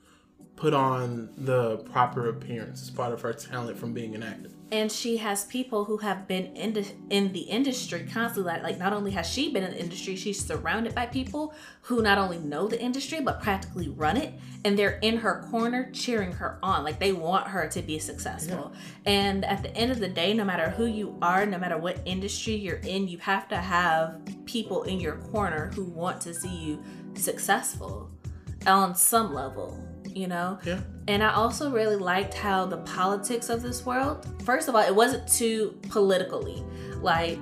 put 0.55 0.73
on 0.73 1.29
the 1.37 1.79
proper 1.79 2.29
appearance 2.29 2.83
as 2.83 2.91
part 2.91 3.13
of 3.13 3.21
her 3.21 3.33
talent 3.33 3.79
from 3.79 3.93
being 3.93 4.15
an 4.15 4.23
actor. 4.23 4.51
And 4.73 4.91
she 4.91 5.17
has 5.19 5.45
people 5.45 5.85
who 5.85 5.99
have 5.99 6.27
been 6.27 6.47
in 6.57 6.73
the, 6.73 6.85
in 7.11 7.33
the 7.33 7.41
industry 7.41 8.07
constantly 8.13 8.53
like, 8.53 8.63
like 8.63 8.79
not 8.79 8.93
only 8.93 9.13
has 9.13 9.29
she 9.29 9.53
been 9.53 9.63
in 9.63 9.71
the 9.71 9.81
industry 9.81 10.17
she's 10.17 10.45
surrounded 10.45 10.93
by 10.95 11.07
people 11.07 11.55
who 11.83 12.03
not 12.03 12.19
only 12.19 12.39
know 12.39 12.67
the 12.67 12.81
industry 12.81 13.21
but 13.21 13.41
practically 13.41 13.89
run 13.89 14.17
it. 14.17 14.35
And 14.65 14.77
they're 14.77 14.99
in 15.03 15.19
her 15.19 15.47
corner 15.51 15.89
cheering 15.93 16.33
her 16.33 16.59
on 16.63 16.83
like 16.83 16.99
they 16.99 17.13
want 17.13 17.47
her 17.47 17.69
to 17.69 17.83
be 17.83 18.01
successful. 18.01 18.73
And 19.05 19.45
at 19.45 19.63
the 19.63 19.75
end 19.77 19.93
of 19.93 20.01
the 20.01 20.09
day 20.09 20.35
no 20.35 20.45
matter 20.45 20.71
who 20.71 20.87
you 20.87 21.17
are 21.23 21.47
no 21.47 21.59
matter 21.59 21.79
what 21.79 22.01
industry 22.05 22.57
you're 22.57 22.77
in 22.79 23.07
you 23.07 23.19
have 23.19 23.47
to 23.49 23.57
have 23.57 24.21
people 24.47 24.83
in 24.83 24.99
your 24.99 25.17
corner 25.17 25.71
who 25.75 25.85
want 25.85 26.21
to 26.23 26.35
see 26.35 26.55
you 26.55 26.83
successful 27.15 28.11
on 28.67 28.97
some 28.97 29.33
level 29.33 29.81
you 30.17 30.27
know 30.27 30.59
Yeah. 30.65 30.81
and 31.09 31.23
I 31.23 31.33
also 31.35 31.71
really 31.71 31.97
liked 31.97 32.35
how 32.35 32.65
the 32.67 32.79
politics 32.79 33.49
of 33.51 33.63
this 33.63 33.85
world, 33.85 34.27
first 34.45 34.69
of 34.69 34.75
all, 34.75 34.83
it 34.83 34.95
wasn't 34.95 35.29
too 35.29 35.79
politically. 35.91 36.65
Like, 37.01 37.39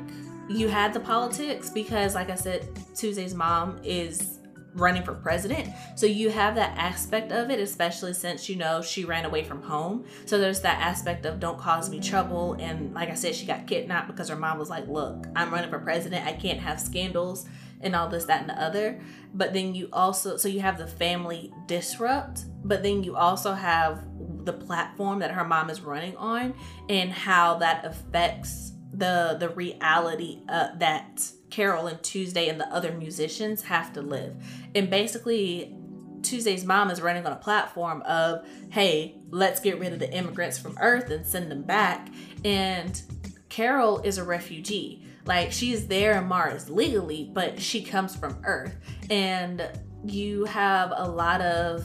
you 0.48 0.68
had 0.68 0.92
the 0.92 1.00
politics 1.00 1.70
because, 1.70 2.14
like 2.14 2.28
I 2.28 2.34
said, 2.34 2.68
Tuesday's 2.94 3.34
mom 3.34 3.80
is 3.82 4.40
running 4.74 5.04
for 5.04 5.14
president. 5.14 5.68
So 5.94 6.04
you 6.04 6.30
have 6.30 6.56
that 6.56 6.76
aspect 6.76 7.30
of 7.30 7.48
it, 7.48 7.60
especially 7.60 8.12
since, 8.12 8.48
you 8.48 8.56
know, 8.56 8.82
she 8.82 9.04
ran 9.04 9.24
away 9.24 9.44
from 9.44 9.62
home. 9.62 10.04
So 10.26 10.36
there's 10.38 10.60
that 10.62 10.80
aspect 10.80 11.24
of 11.26 11.38
don't 11.38 11.58
cause 11.58 11.88
me 11.88 12.00
trouble. 12.00 12.54
And 12.54 12.92
like 12.92 13.08
I 13.08 13.14
said, 13.14 13.36
she 13.36 13.46
got 13.46 13.66
kidnapped 13.68 14.08
because 14.08 14.28
her 14.28 14.36
mom 14.36 14.58
was 14.58 14.68
like, 14.68 14.86
look, 14.88 15.26
I'm 15.36 15.52
running 15.52 15.70
for 15.70 15.78
president. 15.78 16.26
I 16.26 16.32
can't 16.32 16.58
have 16.58 16.80
scandals 16.80 17.46
and 17.80 17.94
all 17.94 18.08
this, 18.08 18.24
that, 18.26 18.40
and 18.40 18.50
the 18.50 18.60
other. 18.60 19.00
But 19.32 19.52
then 19.52 19.74
you 19.74 19.88
also, 19.92 20.36
so 20.36 20.48
you 20.48 20.60
have 20.60 20.78
the 20.78 20.86
family 20.86 21.52
disrupt, 21.66 22.44
but 22.64 22.82
then 22.82 23.02
you 23.02 23.16
also 23.16 23.52
have 23.54 24.04
the 24.44 24.52
platform 24.52 25.20
that 25.20 25.30
her 25.30 25.44
mom 25.44 25.70
is 25.70 25.80
running 25.80 26.16
on 26.16 26.54
and 26.88 27.10
how 27.10 27.58
that 27.58 27.84
affects 27.84 28.72
the 28.92 29.36
the 29.40 29.48
reality 29.50 30.40
uh, 30.48 30.68
that 30.76 31.28
Carol 31.50 31.86
and 31.86 32.02
Tuesday 32.02 32.48
and 32.48 32.60
the 32.60 32.68
other 32.68 32.92
musicians 32.92 33.62
have 33.62 33.92
to 33.94 34.02
live. 34.02 34.36
And 34.74 34.90
basically, 34.90 35.74
Tuesday's 36.22 36.64
mom 36.64 36.90
is 36.90 37.00
running 37.00 37.26
on 37.26 37.32
a 37.32 37.36
platform 37.36 38.02
of, 38.02 38.46
hey, 38.70 39.16
let's 39.30 39.60
get 39.60 39.78
rid 39.78 39.92
of 39.92 39.98
the 39.98 40.12
immigrants 40.12 40.58
from 40.58 40.76
Earth 40.80 41.10
and 41.10 41.24
send 41.24 41.50
them 41.50 41.62
back. 41.62 42.08
And 42.44 43.00
Carol 43.48 44.00
is 44.00 44.18
a 44.18 44.24
refugee. 44.24 45.03
Like 45.26 45.52
she's 45.52 45.86
there 45.86 46.18
in 46.18 46.26
Mars 46.26 46.68
legally, 46.68 47.30
but 47.32 47.60
she 47.60 47.82
comes 47.82 48.14
from 48.14 48.38
Earth. 48.44 48.74
And 49.10 49.68
you 50.04 50.44
have 50.44 50.92
a 50.94 51.08
lot 51.08 51.40
of 51.40 51.84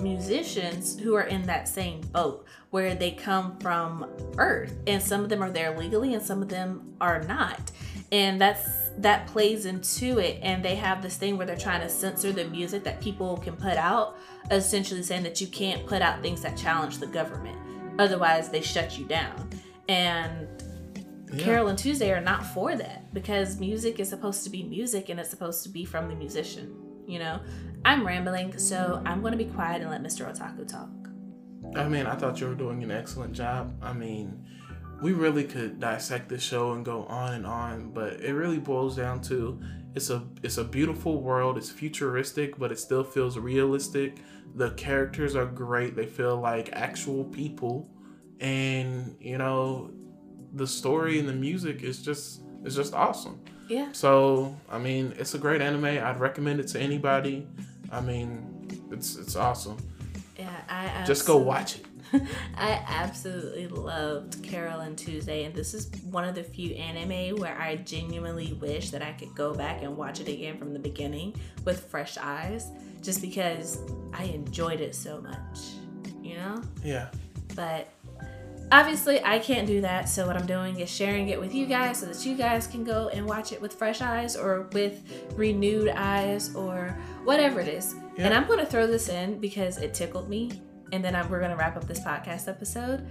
musicians 0.00 0.98
who 0.98 1.14
are 1.14 1.24
in 1.24 1.42
that 1.42 1.68
same 1.68 2.00
boat 2.00 2.46
where 2.70 2.94
they 2.94 3.10
come 3.10 3.58
from 3.58 4.06
Earth. 4.38 4.76
And 4.86 5.02
some 5.02 5.22
of 5.22 5.28
them 5.28 5.42
are 5.42 5.50
there 5.50 5.76
legally 5.76 6.14
and 6.14 6.22
some 6.22 6.42
of 6.42 6.48
them 6.48 6.94
are 7.00 7.22
not. 7.24 7.70
And 8.12 8.40
that's 8.40 8.80
that 8.98 9.26
plays 9.28 9.66
into 9.66 10.18
it 10.18 10.38
and 10.42 10.64
they 10.64 10.74
have 10.74 11.00
this 11.00 11.16
thing 11.16 11.36
where 11.36 11.46
they're 11.46 11.56
trying 11.56 11.80
to 11.80 11.88
censor 11.88 12.32
the 12.32 12.44
music 12.46 12.84
that 12.84 13.00
people 13.00 13.36
can 13.36 13.56
put 13.56 13.76
out 13.76 14.16
essentially 14.50 15.02
saying 15.02 15.22
that 15.22 15.40
you 15.40 15.46
can't 15.46 15.86
put 15.86 16.02
out 16.02 16.20
things 16.20 16.42
that 16.42 16.56
challenge 16.56 16.98
the 16.98 17.06
government 17.06 17.56
otherwise 17.98 18.48
they 18.50 18.60
shut 18.60 18.98
you 18.98 19.04
down 19.06 19.48
and 19.88 20.48
Yeah. 21.32 21.44
Carol 21.44 21.68
and 21.68 21.78
Tuesday 21.78 22.12
are 22.12 22.20
not 22.20 22.44
for 22.44 22.76
that 22.76 23.12
because 23.14 23.60
music 23.60 24.00
is 24.00 24.08
supposed 24.08 24.44
to 24.44 24.50
be 24.50 24.62
music 24.62 25.08
and 25.08 25.20
it's 25.20 25.30
supposed 25.30 25.62
to 25.62 25.68
be 25.68 25.84
from 25.84 26.08
the 26.08 26.14
musician. 26.14 26.74
You 27.06 27.18
know, 27.18 27.40
I'm 27.84 28.06
rambling, 28.06 28.56
so 28.58 29.02
I'm 29.04 29.20
going 29.20 29.32
to 29.32 29.38
be 29.38 29.50
quiet 29.50 29.82
and 29.82 29.90
let 29.90 30.02
Mr. 30.02 30.30
Otaku 30.30 30.66
talk. 30.66 30.88
I 31.76 31.88
mean, 31.88 32.06
I 32.06 32.14
thought 32.14 32.40
you 32.40 32.48
were 32.48 32.54
doing 32.54 32.82
an 32.82 32.90
excellent 32.90 33.32
job. 33.32 33.76
I 33.82 33.92
mean, 33.92 34.44
we 35.00 35.12
really 35.12 35.44
could 35.44 35.80
dissect 35.80 36.28
the 36.28 36.38
show 36.38 36.72
and 36.72 36.84
go 36.84 37.04
on 37.04 37.34
and 37.34 37.46
on, 37.46 37.90
but 37.92 38.20
it 38.20 38.32
really 38.32 38.58
boils 38.58 38.96
down 38.96 39.20
to 39.22 39.60
it's 39.94 40.10
a 40.10 40.22
it's 40.42 40.58
a 40.58 40.64
beautiful 40.64 41.20
world. 41.20 41.56
It's 41.56 41.70
futuristic, 41.70 42.58
but 42.58 42.70
it 42.70 42.78
still 42.78 43.04
feels 43.04 43.38
realistic. 43.38 44.18
The 44.54 44.70
characters 44.72 45.36
are 45.36 45.46
great. 45.46 45.96
They 45.96 46.06
feel 46.06 46.36
like 46.36 46.70
actual 46.72 47.24
people, 47.24 47.88
and 48.40 49.16
you 49.20 49.38
know, 49.38 49.90
the 50.52 50.66
story 50.66 51.18
and 51.18 51.28
the 51.28 51.34
music 51.34 51.82
is 51.82 52.02
just 52.02 52.42
is 52.64 52.76
just 52.76 52.94
awesome. 52.94 53.40
Yeah. 53.68 53.88
So, 53.92 54.56
I 54.68 54.78
mean, 54.78 55.14
it's 55.16 55.34
a 55.34 55.38
great 55.38 55.60
anime. 55.62 55.84
I'd 55.84 56.18
recommend 56.18 56.58
it 56.60 56.66
to 56.68 56.80
anybody. 56.80 57.46
I 57.90 58.00
mean, 58.00 58.88
it's 58.90 59.16
it's 59.16 59.36
awesome. 59.36 59.76
Yeah, 60.38 60.48
I 60.68 61.04
Just 61.04 61.26
go 61.26 61.36
watch 61.36 61.76
it. 61.76 61.86
I 62.56 62.82
absolutely 62.88 63.68
loved 63.68 64.42
Carol 64.42 64.80
and 64.80 64.96
Tuesday, 64.98 65.44
and 65.44 65.54
this 65.54 65.74
is 65.74 65.90
one 66.10 66.24
of 66.24 66.34
the 66.34 66.42
few 66.42 66.74
anime 66.74 67.36
where 67.38 67.56
I 67.56 67.76
genuinely 67.76 68.54
wish 68.54 68.90
that 68.90 69.02
I 69.02 69.12
could 69.12 69.34
go 69.34 69.54
back 69.54 69.82
and 69.82 69.96
watch 69.96 70.20
it 70.20 70.28
again 70.28 70.58
from 70.58 70.72
the 70.72 70.78
beginning 70.78 71.34
with 71.64 71.84
fresh 71.84 72.16
eyes, 72.18 72.68
just 73.02 73.20
because 73.20 73.78
I 74.12 74.24
enjoyed 74.24 74.80
it 74.80 74.94
so 74.94 75.20
much, 75.20 75.58
you 76.22 76.36
know? 76.36 76.62
Yeah. 76.82 77.10
But 77.54 77.92
obviously, 78.72 79.22
I 79.24 79.38
can't 79.38 79.66
do 79.66 79.80
that, 79.80 80.08
so 80.08 80.26
what 80.26 80.36
I'm 80.36 80.46
doing 80.46 80.78
is 80.80 80.90
sharing 80.90 81.28
it 81.28 81.40
with 81.40 81.54
you 81.54 81.66
guys 81.66 81.98
so 81.98 82.06
that 82.06 82.24
you 82.24 82.36
guys 82.36 82.66
can 82.66 82.84
go 82.84 83.08
and 83.08 83.26
watch 83.26 83.52
it 83.52 83.60
with 83.60 83.74
fresh 83.74 84.00
eyes 84.00 84.36
or 84.36 84.68
with 84.72 85.02
renewed 85.34 85.88
eyes 85.88 86.54
or 86.54 86.98
whatever 87.24 87.60
it 87.60 87.68
is. 87.68 87.94
And 88.16 88.34
I'm 88.34 88.46
going 88.46 88.58
to 88.58 88.66
throw 88.66 88.86
this 88.86 89.08
in 89.08 89.38
because 89.40 89.78
it 89.78 89.94
tickled 89.94 90.28
me, 90.28 90.50
and 90.92 91.04
then 91.04 91.14
I'm, 91.14 91.28
we're 91.30 91.40
going 91.40 91.50
to 91.50 91.56
wrap 91.56 91.76
up 91.76 91.86
this 91.86 92.00
podcast 92.00 92.48
episode. 92.48 93.06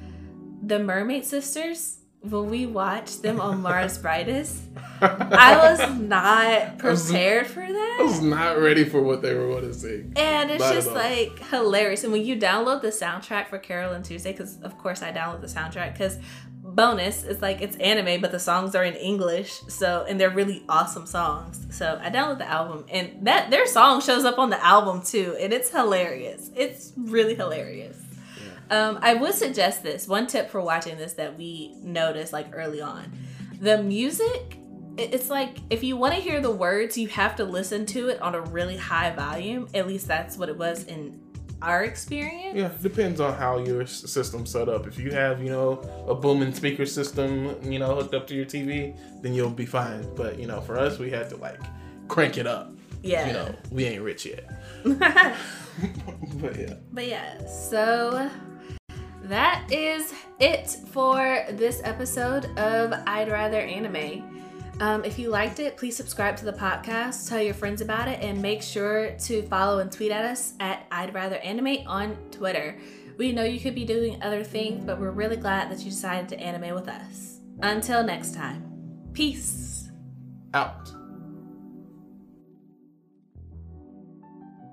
The 0.63 0.79
Mermaid 0.79 1.25
Sisters, 1.25 1.99
when 2.21 2.49
we 2.49 2.65
watched 2.65 3.21
them 3.21 3.39
on 3.39 3.61
Mars 3.63 3.97
Brightest, 3.97 4.61
I 5.01 5.57
was 5.57 5.99
not 5.99 6.77
prepared 6.77 7.47
for 7.47 7.61
that. 7.61 7.97
I 7.99 8.03
was 8.03 8.21
not 8.21 8.59
ready 8.59 8.83
for 8.83 9.01
what 9.01 9.21
they 9.21 9.33
were 9.33 9.47
going 9.47 9.63
to 9.63 9.73
sing. 9.73 10.13
And 10.15 10.51
it's 10.51 10.59
Not 10.59 10.73
just 10.73 10.91
like 10.91 11.39
hilarious. 11.49 12.03
And 12.03 12.11
when 12.11 12.25
you 12.25 12.35
download 12.35 12.81
the 12.81 12.89
soundtrack 12.89 13.47
for 13.47 13.57
Carol 13.57 13.93
and 13.93 14.03
Tuesday, 14.03 14.31
because 14.31 14.59
of 14.61 14.77
course 14.77 15.01
I 15.01 15.11
download 15.11 15.41
the 15.41 15.47
soundtrack, 15.47 15.93
because 15.93 16.17
bonus, 16.61 17.23
it's 17.23 17.41
like 17.41 17.61
it's 17.61 17.77
anime, 17.77 18.21
but 18.21 18.31
the 18.31 18.39
songs 18.39 18.75
are 18.75 18.83
in 18.83 18.95
English. 18.95 19.53
So 19.69 20.05
and 20.07 20.19
they're 20.19 20.29
really 20.29 20.63
awesome 20.67 21.05
songs. 21.05 21.65
So 21.71 21.99
I 22.01 22.09
download 22.09 22.39
the 22.39 22.49
album, 22.49 22.85
and 22.89 23.25
that 23.25 23.49
their 23.51 23.65
song 23.65 24.01
shows 24.01 24.25
up 24.25 24.37
on 24.37 24.49
the 24.49 24.63
album 24.63 25.01
too, 25.01 25.37
and 25.39 25.53
it's 25.53 25.69
hilarious. 25.69 26.51
It's 26.55 26.91
really 26.97 27.35
hilarious. 27.35 27.97
Um, 28.69 28.99
I 29.01 29.15
would 29.15 29.33
suggest 29.33 29.83
this 29.83 30.07
one 30.07 30.27
tip 30.27 30.49
for 30.49 30.61
watching 30.61 30.97
this 30.97 31.13
that 31.13 31.37
we 31.37 31.75
noticed 31.81 32.33
like 32.33 32.47
early 32.53 32.81
on. 32.81 33.11
The 33.59 33.81
music 33.81 34.57
it's 34.99 35.29
like 35.29 35.57
if 35.69 35.83
you 35.83 35.95
want 35.95 36.13
to 36.13 36.19
hear 36.19 36.41
the 36.41 36.51
words, 36.51 36.97
you 36.97 37.07
have 37.07 37.35
to 37.37 37.45
listen 37.45 37.85
to 37.87 38.09
it 38.09 38.21
on 38.21 38.35
a 38.35 38.41
really 38.41 38.77
high 38.77 39.11
volume. 39.15 39.67
At 39.73 39.87
least 39.87 40.07
that's 40.07 40.37
what 40.37 40.49
it 40.49 40.57
was 40.57 40.83
in 40.85 41.21
our 41.61 41.83
experience. 41.83 42.57
Yeah, 42.57 42.71
depends 42.81 43.19
on 43.19 43.33
how 43.33 43.59
your 43.59 43.85
system's 43.85 44.51
set 44.51 44.69
up. 44.69 44.87
If 44.87 44.97
you 44.97 45.11
have, 45.11 45.41
you 45.41 45.49
know, 45.49 45.81
a 46.07 46.15
booming 46.15 46.53
speaker 46.53 46.85
system, 46.85 47.57
you 47.63 47.79
know, 47.79 47.95
hooked 47.95 48.13
up 48.13 48.27
to 48.27 48.35
your 48.35 48.45
TV, 48.45 48.97
then 49.21 49.33
you'll 49.33 49.49
be 49.49 49.65
fine. 49.65 50.07
But 50.15 50.39
you 50.39 50.47
know, 50.47 50.61
for 50.61 50.77
us, 50.77 50.99
we 50.99 51.09
had 51.09 51.29
to 51.29 51.37
like 51.37 51.59
crank 52.07 52.37
it 52.37 52.47
up. 52.47 52.73
Yeah. 53.01 53.27
You 53.27 53.33
know, 53.33 53.55
we 53.71 53.85
ain't 53.85 54.01
rich 54.01 54.25
yet. 54.25 54.49
but 54.83 56.59
yeah. 56.59 56.73
But 56.91 57.07
yeah, 57.07 57.45
so 57.47 58.29
that 59.29 59.71
is 59.71 60.11
it 60.39 60.67
for 60.91 61.45
this 61.51 61.81
episode 61.83 62.45
of 62.57 62.91
I'd 63.05 63.29
Rather 63.29 63.59
Anime. 63.59 64.39
Um, 64.79 65.05
if 65.05 65.19
you 65.19 65.29
liked 65.29 65.59
it, 65.59 65.77
please 65.77 65.95
subscribe 65.95 66.35
to 66.37 66.45
the 66.45 66.53
podcast, 66.53 67.29
tell 67.29 67.39
your 67.39 67.53
friends 67.53 67.81
about 67.81 68.07
it, 68.07 68.19
and 68.21 68.41
make 68.41 68.63
sure 68.63 69.11
to 69.11 69.43
follow 69.43 69.79
and 69.79 69.91
tweet 69.91 70.11
at 70.11 70.25
us 70.25 70.53
at 70.59 70.87
I'd 70.91 71.13
Rather 71.13 71.35
Anime 71.37 71.87
on 71.87 72.17
Twitter. 72.31 72.79
We 73.17 73.31
know 73.31 73.43
you 73.43 73.59
could 73.59 73.75
be 73.75 73.85
doing 73.85 74.19
other 74.23 74.43
things, 74.43 74.83
but 74.83 74.99
we're 74.99 75.11
really 75.11 75.37
glad 75.37 75.69
that 75.69 75.79
you 75.79 75.91
decided 75.91 76.27
to 76.29 76.39
anime 76.39 76.73
with 76.73 76.87
us. 76.87 77.39
Until 77.61 78.03
next 78.03 78.33
time, 78.33 78.63
peace. 79.13 79.91
Out. 80.55 80.91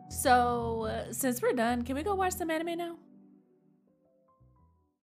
So, 0.09 0.87
uh, 0.89 1.13
since 1.13 1.43
we're 1.43 1.53
done, 1.53 1.83
can 1.83 1.95
we 1.95 2.03
go 2.03 2.15
watch 2.15 2.33
some 2.33 2.51
anime 2.51 2.79
now? 2.79 2.97